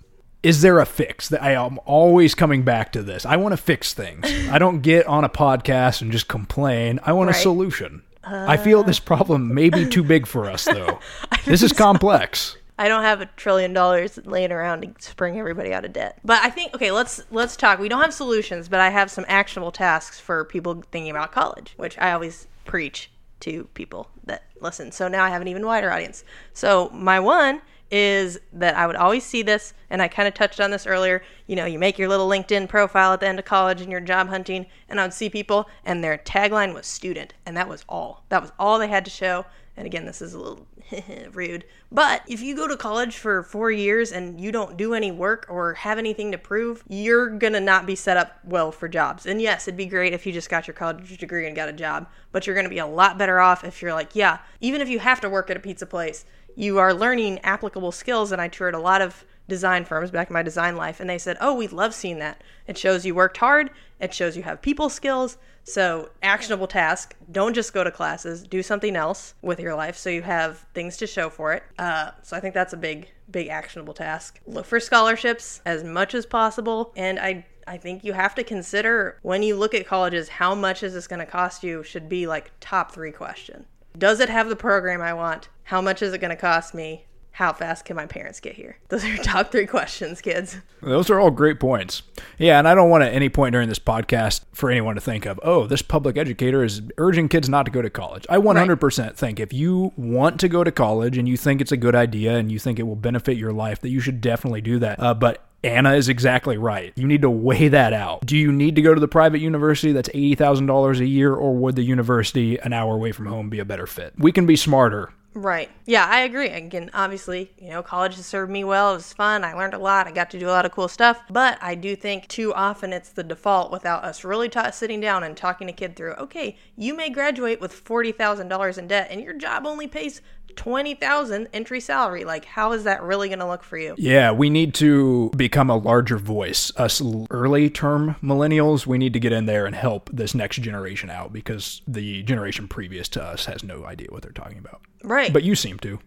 Is 0.44 0.62
there 0.62 0.80
a 0.80 0.86
fix? 0.86 1.30
That 1.30 1.42
I 1.42 1.54
am 1.54 1.80
always 1.86 2.36
coming 2.36 2.64
back 2.64 2.92
to 2.92 3.02
this. 3.02 3.26
I 3.26 3.38
want 3.38 3.54
to 3.54 3.58
fix 3.58 3.94
things. 3.94 4.26
I 4.52 4.60
don't 4.60 4.82
get 4.82 5.08
on 5.08 5.24
a 5.24 5.30
podcast 5.30 6.02
and 6.02 6.12
just 6.12 6.28
complain. 6.28 7.00
I 7.04 7.14
want 7.14 7.30
a 7.30 7.34
Right. 7.34 7.42
solution. 7.42 8.04
I 8.28 8.58
feel 8.58 8.84
this 8.84 9.00
problem 9.00 9.54
may 9.54 9.70
be 9.70 9.88
too 9.88 10.04
big 10.04 10.26
for 10.26 10.50
us, 10.50 10.66
though. 10.66 11.00
This 11.46 11.62
is 11.62 11.72
complex. 11.74 12.58
I 12.78 12.88
don't 12.88 13.04
have 13.04 13.22
a 13.22 13.28
trillion 13.38 13.74
dollars 13.74 14.20
laying 14.26 14.52
around 14.52 14.82
to 14.82 14.94
spring 15.00 15.40
everybody 15.40 15.74
out 15.74 15.86
of 15.86 15.94
debt. 15.94 16.20
But 16.24 16.44
I 16.44 16.50
think 16.50 16.74
okay, 16.74 16.92
let's 16.92 17.22
let's 17.32 17.56
talk. 17.56 17.80
We 17.80 17.90
don't 17.90 18.02
have 18.02 18.14
solutions, 18.14 18.68
but 18.68 18.80
I 18.80 18.90
have 18.90 19.10
some 19.10 19.26
actionable 19.28 19.72
tasks 19.72 20.20
for 20.20 20.44
people 20.46 20.84
thinking 20.92 21.12
about 21.12 21.32
college, 21.32 21.74
which 21.78 21.98
I 21.98 22.12
always 22.12 22.48
preach 22.66 23.12
to 23.42 23.66
people 23.74 24.10
that 24.26 24.44
listen. 24.60 24.92
So 24.92 25.08
now 25.08 25.24
I 25.24 25.30
have 25.30 25.42
an 25.42 25.48
even 25.48 25.66
wider 25.66 25.92
audience. 25.92 26.24
So 26.54 26.90
my 26.94 27.20
one 27.20 27.62
is 27.92 28.40
that 28.52 28.76
I 28.76 28.88
would 28.88 28.96
always 28.96 29.24
see 29.24 29.44
this, 29.44 29.74
and 29.90 30.02
I 30.02 30.08
kind 30.08 30.28
of 30.28 30.34
touched 30.34 30.60
on 30.60 30.72
this 30.72 30.88
earlier. 30.88 31.22
You 31.48 31.56
know, 31.56 31.66
you 31.66 31.78
make 31.78 32.00
your 32.00 32.10
little 32.10 32.28
LinkedIn 32.28 32.68
profile 32.68 33.14
at 33.14 33.20
the 33.20 33.28
end 33.28 33.40
of 33.40 33.46
college 33.46 33.82
and 33.82 33.92
you're 33.92 34.02
job 34.02 34.28
hunting, 34.28 34.66
and 34.90 35.00
I 35.00 35.04
would 35.04 35.14
see 35.14 35.30
people, 35.30 35.70
and 35.86 36.04
their 36.04 36.18
tagline 36.18 36.74
was 36.74 36.88
student, 36.88 37.34
and 37.46 37.56
that 37.56 37.70
was 37.70 37.86
all. 37.88 38.24
That 38.30 38.42
was 38.42 38.52
all 38.58 38.80
they 38.80 38.88
had 38.88 39.06
to 39.06 39.12
show. 39.12 39.46
And 39.78 39.86
again, 39.86 40.06
this 40.06 40.22
is 40.22 40.34
a 40.34 40.40
little 40.40 40.68
rude. 41.34 41.66
But 41.92 42.22
if 42.28 42.42
you 42.42 42.56
go 42.56 42.68
to 42.68 42.78
college 42.78 43.18
for 43.18 43.44
four 43.44 43.72
years 43.72 44.12
and 44.12 44.40
you 44.40 44.52
don't 44.52 44.78
do 44.78 44.94
any 44.94 45.12
work 45.12 45.46
or 45.50 45.74
have 45.74 45.98
anything 45.98 46.32
to 46.32 46.38
prove, 46.38 46.84
you're 46.88 47.30
gonna 47.30 47.60
not 47.60 47.86
be 47.86 47.96
set 47.96 48.16
up 48.16 48.40
well 48.46 48.72
for 48.72 48.88
jobs. 48.88 49.26
And 49.26 49.42
yes, 49.42 49.68
it'd 49.68 49.78
be 49.78 49.86
great 49.86 50.14
if 50.14 50.26
you 50.26 50.32
just 50.32 50.50
got 50.50 50.68
your 50.68 50.76
college 50.76 51.18
degree 51.18 51.46
and 51.46 51.56
got 51.56 51.70
a 51.70 51.74
job, 51.74 52.08
but 52.32 52.48
you're 52.48 52.56
gonna 52.56 52.70
be 52.70 52.80
a 52.80 52.88
lot 52.88 53.18
better 53.18 53.40
off 53.40 53.64
if 53.64 53.82
you're 53.82 53.94
like, 53.94 54.16
yeah, 54.16 54.40
even 54.62 54.80
if 54.80 54.88
you 54.88 55.00
have 55.00 55.20
to 55.22 55.30
work 55.30 55.50
at 55.50 55.58
a 55.58 55.62
pizza 55.62 55.86
place, 55.86 56.26
you 56.56 56.78
are 56.78 56.94
learning 56.94 57.40
applicable 57.40 57.92
skills. 57.92 58.32
And 58.32 58.42
I 58.42 58.48
toured 58.48 58.76
a 58.76 58.80
lot 58.80 59.02
of 59.02 59.26
design 59.48 59.86
firms 59.86 60.12
back 60.12 60.30
in 60.30 60.34
my 60.34 60.42
design 60.42 60.76
life, 60.76 61.00
and 61.00 61.10
they 61.10 61.18
said, 61.18 61.38
oh, 61.40 61.54
we 61.54 61.68
love 61.68 61.94
seeing 61.94 62.20
that. 62.20 62.42
It 62.68 62.78
shows 62.78 63.06
you 63.06 63.14
worked 63.14 63.38
hard, 63.38 63.70
it 64.00 64.14
shows 64.14 64.36
you 64.36 64.44
have 64.44 64.62
people 64.62 64.90
skills. 64.90 65.38
So, 65.68 66.10
actionable 66.22 66.68
task 66.68 67.16
don't 67.32 67.56
just 67.56 67.74
go 67.74 67.84
to 67.84 67.90
classes, 67.90 68.44
do 68.44 68.62
something 68.62 68.96
else 68.96 69.34
with 69.42 69.60
your 69.60 69.74
life 69.74 69.98
so 69.98 70.12
you 70.12 70.22
have 70.22 70.60
things 70.76 70.96
to 70.98 71.08
show 71.08 71.30
for 71.30 71.54
it. 71.54 71.64
Uh, 71.80 72.12
so, 72.22 72.38
I 72.38 72.40
think 72.40 72.54
that's 72.54 72.74
a 72.74 72.78
big, 72.78 73.10
big 73.32 73.48
actionable 73.48 73.96
task. 73.96 74.40
Look 74.46 74.68
for 74.68 74.80
scholarships 74.80 75.62
as 75.66 75.84
much 75.84 76.14
as 76.14 76.28
possible. 76.28 76.94
And 76.96 77.20
I, 77.20 77.48
I 77.66 77.78
think 77.78 78.04
you 78.04 78.14
have 78.14 78.36
to 78.36 78.44
consider 78.44 79.18
when 79.24 79.42
you 79.42 79.56
look 79.56 79.74
at 79.74 79.88
colleges, 79.88 80.30
how 80.30 80.54
much 80.54 80.84
is 80.84 80.94
this 80.94 81.08
going 81.08 81.20
to 81.20 81.26
cost 81.26 81.64
you 81.64 81.82
should 81.82 82.08
be 82.08 82.28
like 82.28 82.52
top 82.60 82.92
three 82.92 83.12
question. 83.12 83.66
Does 83.98 84.20
it 84.20 84.30
have 84.30 84.50
the 84.50 84.56
program 84.56 85.02
I 85.02 85.14
want? 85.14 85.50
How 85.64 85.82
much 85.82 86.04
is 86.04 86.14
it 86.14 86.20
going 86.20 86.30
to 86.30 86.36
cost 86.36 86.76
me? 86.76 87.06
How 87.36 87.52
fast 87.52 87.84
can 87.84 87.98
my 87.98 88.06
parents 88.06 88.40
get 88.40 88.56
here? 88.56 88.78
Those 88.88 89.04
are 89.04 89.10
your 89.10 89.22
top 89.22 89.52
three 89.52 89.66
questions, 89.66 90.22
kids. 90.22 90.56
Those 90.82 91.10
are 91.10 91.20
all 91.20 91.32
great 91.32 91.60
points. 91.60 92.02
Yeah, 92.38 92.60
and 92.60 92.66
I 92.66 92.74
don't 92.74 92.90
want 92.90 93.04
at 93.04 93.12
any 93.12 93.28
point 93.28 93.52
during 93.52 93.68
this 93.68 93.78
podcast 93.78 94.46
for 94.54 94.72
anyone 94.72 94.96
to 94.96 95.02
think 95.02 95.26
of, 95.26 95.38
oh, 95.44 95.68
this 95.68 95.82
public 95.82 96.18
educator 96.18 96.64
is 96.64 96.82
urging 96.98 97.28
kids 97.28 97.50
not 97.50 97.66
to 97.66 97.74
go 97.74 97.82
to 97.82 97.90
college. 97.90 98.26
I 98.30 98.38
100% 98.38 99.16
think 99.16 99.42
if 99.42 99.52
you 99.52 99.92
want 99.98 100.40
to 100.40 100.48
go 100.48 100.64
to 100.64 100.72
college 100.72 101.18
and 101.18 101.28
you 101.28 101.36
think 101.36 101.60
it's 101.60 101.74
a 101.74 101.78
good 101.78 101.94
idea 101.94 102.38
and 102.38 102.50
you 102.50 102.58
think 102.58 102.80
it 102.80 102.84
will 102.84 102.96
benefit 102.96 103.36
your 103.36 103.52
life, 103.52 103.82
that 103.82 103.90
you 103.90 104.00
should 104.00 104.22
definitely 104.22 104.62
do 104.62 104.80
that. 104.80 104.98
Uh, 105.02 105.14
but 105.14 105.44
Anna 105.62 105.96
is 105.96 106.08
exactly 106.08 106.56
right. 106.56 106.94
You 106.96 107.06
need 107.06 107.24
to 107.24 107.30
weigh 107.30 107.68
that 107.68 107.92
out. 107.92 108.26
Do 108.26 108.38
you 108.38 108.54
need 108.54 108.78
to 108.78 108.82
go 108.82 108.94
to 108.94 109.02
the 109.02 109.10
private 109.10 109.40
university 109.40 109.92
that's 109.92 110.08
$80,000 110.08 111.00
a 111.00 111.06
year, 111.06 111.34
or 111.34 111.54
would 111.54 111.76
the 111.76 111.84
university 111.84 112.58
an 112.60 112.72
hour 112.72 112.94
away 112.94 113.12
from 113.12 113.26
home 113.26 113.50
be 113.50 113.60
a 113.60 113.66
better 113.66 113.88
fit? 113.88 114.14
We 114.18 114.32
can 114.32 114.46
be 114.46 114.56
smarter 114.56 115.12
Right. 115.38 115.70
Yeah, 115.86 116.06
I 116.06 116.22
agree. 116.22 116.48
Again, 116.48 116.90
obviously, 116.94 117.52
you 117.58 117.70
know, 117.70 117.84
college 117.84 118.16
has 118.16 118.26
served 118.26 118.50
me 118.50 118.64
well. 118.64 118.92
It 118.94 118.96
was 118.96 119.12
fun. 119.12 119.44
I 119.44 119.54
learned 119.54 119.74
a 119.74 119.78
lot. 119.78 120.08
I 120.08 120.12
got 120.12 120.30
to 120.32 120.40
do 120.40 120.48
a 120.48 120.52
lot 120.52 120.66
of 120.66 120.72
cool 120.72 120.88
stuff. 120.88 121.22
But 121.30 121.58
I 121.62 121.76
do 121.76 121.94
think 121.94 122.30
too 122.30 122.54
often 122.54 122.94
it's 122.94 123.10
the 123.10 123.22
default 123.22 123.70
without 123.70 124.06
us 124.06 124.24
really 124.24 124.48
ta- 124.48 124.72
sitting 124.72 125.02
down 125.02 125.24
and 125.26 125.36
talking 125.36 125.68
a 125.68 125.74
kid 125.74 125.98
through. 125.98 126.14
Okay, 126.14 126.58
you 126.78 126.96
may 126.96 127.10
graduate 127.10 127.60
with 127.60 127.74
forty 127.74 128.14
thousand 128.14 128.48
dollars 128.48 128.78
in 128.78 128.88
debt, 128.88 129.10
and 129.12 129.22
your 129.22 129.34
job 129.34 129.66
only 129.68 129.88
pays 129.88 130.22
twenty 130.56 130.94
thousand 130.96 131.48
entry 131.54 131.80
salary. 131.80 132.24
Like, 132.24 132.46
how 132.46 132.72
is 132.72 132.84
that 132.86 133.02
really 133.04 133.28
going 133.30 133.40
to 133.40 133.48
look 133.48 133.64
for 133.64 133.78
you? 133.78 133.96
Yeah, 133.98 134.32
we 134.32 134.50
need 134.50 134.74
to 134.76 135.30
become 135.36 135.70
a 135.70 135.78
larger 135.78 136.18
voice. 136.18 136.72
Us 136.78 137.02
early 137.30 137.70
term 137.70 138.16
millennials, 138.24 138.86
we 138.86 138.98
need 138.98 139.14
to 139.14 139.20
get 139.20 139.32
in 139.34 139.46
there 139.46 139.66
and 139.66 139.76
help 139.76 140.10
this 140.14 140.34
next 140.36 140.58
generation 140.58 141.10
out 141.10 141.34
because 141.34 141.82
the 141.88 142.24
generation 142.24 142.68
previous 142.68 143.10
to 143.10 143.24
us 143.24 143.46
has 143.46 143.64
no 143.64 143.86
idea 143.86 144.08
what 144.10 144.22
they're 144.22 144.32
talking 144.32 144.58
about. 144.58 144.82
Right. 145.04 145.32
But 145.34 145.44
you 145.44 145.56
seem 145.56 145.78
to. 145.80 146.00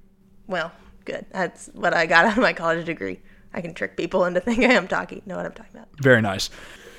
well, 0.46 0.72
good. 1.05 1.27
That's 1.33 1.68
what 1.74 1.94
I 1.94 2.07
got 2.07 2.24
out 2.27 2.37
of 2.37 2.42
my 2.42 2.53
college 2.53 2.85
degree. 2.87 3.20
I 3.55 3.61
can 3.62 3.72
trick 3.74 3.96
people 3.96 4.24
into 4.27 4.40
thinking 4.40 4.70
I'm 4.70 4.88
talking. 4.88 5.22
Know 5.24 5.37
what 5.37 5.46
I'm 5.46 5.53
talking 5.53 5.72
about. 5.74 5.88
Very 6.03 6.20
nice. 6.20 6.51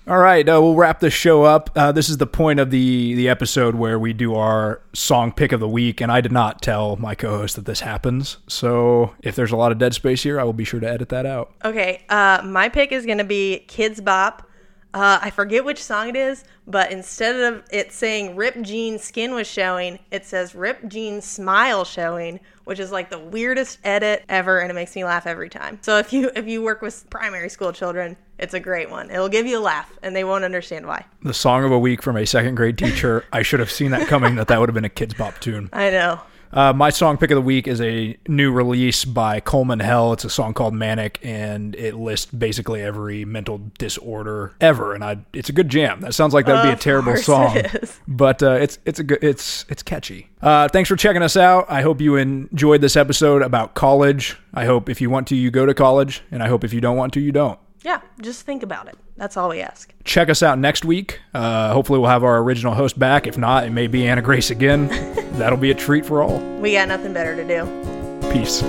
All 0.07 0.17
right, 0.17 0.47
uh, 0.47 0.59
we'll 0.61 0.75
wrap 0.75 1.01
this 1.01 1.13
show 1.13 1.43
up. 1.43 1.69
Uh, 1.75 1.91
this 1.91 2.09
is 2.09 2.17
the 2.17 2.25
point 2.25 2.59
of 2.59 2.71
the 2.71 3.13
the 3.13 3.29
episode 3.29 3.75
where 3.75 3.99
we 3.99 4.11
do 4.13 4.33
our 4.33 4.81
song 4.93 5.31
pick 5.31 5.51
of 5.51 5.59
the 5.59 5.67
week, 5.67 6.01
and 6.01 6.11
I 6.11 6.19
did 6.21 6.31
not 6.31 6.61
tell 6.61 6.95
my 6.95 7.13
co-host 7.13 7.55
that 7.57 7.65
this 7.65 7.81
happens. 7.81 8.37
So 8.47 9.13
if 9.21 9.35
there's 9.35 9.51
a 9.51 9.55
lot 9.55 9.71
of 9.71 9.77
dead 9.77 9.93
space 9.93 10.23
here, 10.23 10.39
I 10.39 10.43
will 10.43 10.53
be 10.53 10.63
sure 10.63 10.79
to 10.79 10.89
edit 10.89 11.09
that 11.09 11.25
out. 11.25 11.53
Okay, 11.63 12.03
uh, 12.09 12.41
my 12.43 12.69
pick 12.69 12.91
is 12.91 13.05
gonna 13.05 13.23
be 13.23 13.65
Kidz 13.67 14.03
Bop. 14.03 14.47
Uh, 14.91 15.19
I 15.21 15.29
forget 15.29 15.63
which 15.63 15.83
song 15.83 16.09
it 16.09 16.15
is, 16.15 16.43
but 16.65 16.91
instead 16.91 17.35
of 17.35 17.63
it 17.71 17.91
saying 17.91 18.35
"Rip 18.35 18.59
Jean 18.63 18.97
skin 18.97 19.35
was 19.35 19.45
showing," 19.47 19.99
it 20.09 20.25
says 20.25 20.55
"Rip 20.55 20.87
Jean 20.87 21.21
smile 21.21 21.85
showing," 21.85 22.39
which 22.69 22.79
is 22.79 22.91
like 22.91 23.09
the 23.09 23.17
weirdest 23.17 23.79
edit 23.83 24.23
ever, 24.29 24.59
and 24.59 24.69
it 24.69 24.75
makes 24.75 24.95
me 24.95 25.03
laugh 25.03 25.25
every 25.25 25.49
time. 25.49 25.79
So 25.81 25.97
if 25.97 26.13
you 26.13 26.29
if 26.35 26.45
you 26.45 26.61
work 26.61 26.83
with 26.83 27.09
primary 27.09 27.49
school 27.49 27.73
children, 27.73 28.15
it's 28.37 28.53
a 28.53 28.59
great 28.59 28.91
one. 28.91 29.09
It'll 29.09 29.27
give 29.27 29.47
you 29.47 29.57
a 29.57 29.59
laugh, 29.59 29.91
and 30.03 30.15
they 30.15 30.23
won't 30.23 30.43
understand 30.43 30.85
why. 30.85 31.03
The 31.23 31.33
song 31.33 31.63
of 31.63 31.71
a 31.71 31.79
week 31.79 32.03
from 32.03 32.15
a 32.15 32.27
second 32.27 32.53
grade 32.53 32.77
teacher. 32.77 33.25
I 33.33 33.41
should 33.41 33.59
have 33.59 33.71
seen 33.71 33.89
that 33.89 34.07
coming. 34.07 34.35
That 34.35 34.49
that 34.49 34.59
would 34.59 34.69
have 34.69 34.75
been 34.75 34.85
a 34.85 34.89
Kidz 34.89 35.17
Bop 35.17 35.39
tune. 35.39 35.71
I 35.73 35.89
know. 35.89 36.21
Uh, 36.51 36.73
my 36.73 36.89
song 36.89 37.17
pick 37.17 37.31
of 37.31 37.35
the 37.35 37.41
week 37.41 37.67
is 37.67 37.79
a 37.79 38.17
new 38.27 38.51
release 38.51 39.05
by 39.05 39.39
Coleman 39.39 39.79
Hell. 39.79 40.13
It's 40.13 40.25
a 40.25 40.29
song 40.29 40.53
called 40.53 40.73
Manic, 40.73 41.19
and 41.21 41.75
it 41.75 41.95
lists 41.95 42.25
basically 42.31 42.81
every 42.81 43.23
mental 43.25 43.61
disorder 43.77 44.53
ever. 44.59 44.93
And 44.93 45.03
I, 45.03 45.17
it's 45.33 45.49
a 45.49 45.53
good 45.53 45.69
jam. 45.69 46.01
That 46.01 46.13
sounds 46.13 46.33
like 46.33 46.45
that 46.47 46.63
would 46.63 46.69
be 46.69 46.73
a 46.73 46.75
terrible 46.75 47.17
song, 47.17 47.57
it 47.57 47.99
but 48.07 48.41
uh, 48.41 48.53
it's 48.53 48.79
it's 48.85 48.99
a 48.99 49.03
good 49.03 49.23
it's 49.23 49.65
it's 49.69 49.83
catchy. 49.83 50.29
Uh, 50.41 50.67
thanks 50.69 50.89
for 50.89 50.95
checking 50.95 51.21
us 51.21 51.37
out. 51.37 51.65
I 51.69 51.81
hope 51.81 52.01
you 52.01 52.15
enjoyed 52.15 52.81
this 52.81 52.95
episode 52.95 53.41
about 53.41 53.75
college. 53.75 54.37
I 54.53 54.65
hope 54.65 54.89
if 54.89 55.01
you 55.01 55.09
want 55.09 55.27
to, 55.27 55.35
you 55.35 55.51
go 55.51 55.65
to 55.65 55.73
college, 55.73 56.23
and 56.31 56.41
I 56.41 56.47
hope 56.47 56.63
if 56.63 56.73
you 56.73 56.81
don't 56.81 56.97
want 56.97 57.13
to, 57.13 57.19
you 57.19 57.31
don't. 57.31 57.59
Yeah, 57.83 58.01
just 58.21 58.45
think 58.45 58.61
about 58.63 58.87
it. 58.87 58.97
That's 59.15 59.37
all 59.37 59.49
we 59.49 59.61
ask. 59.61 59.93
check 60.03 60.29
us 60.29 60.43
out 60.43 60.59
next 60.59 60.83
week. 60.85 61.19
Uh, 61.33 61.73
hopefully, 61.73 61.99
we'll 61.99 62.09
have 62.09 62.23
our 62.23 62.37
original 62.39 62.73
host 62.73 62.97
back. 62.99 63.27
If 63.27 63.37
not, 63.37 63.65
it 63.65 63.71
may 63.71 63.87
be 63.87 64.07
Anna 64.07 64.21
Grace 64.21 64.49
again. 64.49 64.87
That'll 65.37 65.57
be 65.57 65.71
a 65.71 65.75
treat 65.75 66.05
for 66.05 66.21
all. 66.21 66.39
We 66.59 66.73
got 66.73 66.87
nothing 66.87 67.13
better 67.13 67.35
to 67.35 67.47
do. 67.47 68.31
Peace. 68.31 68.61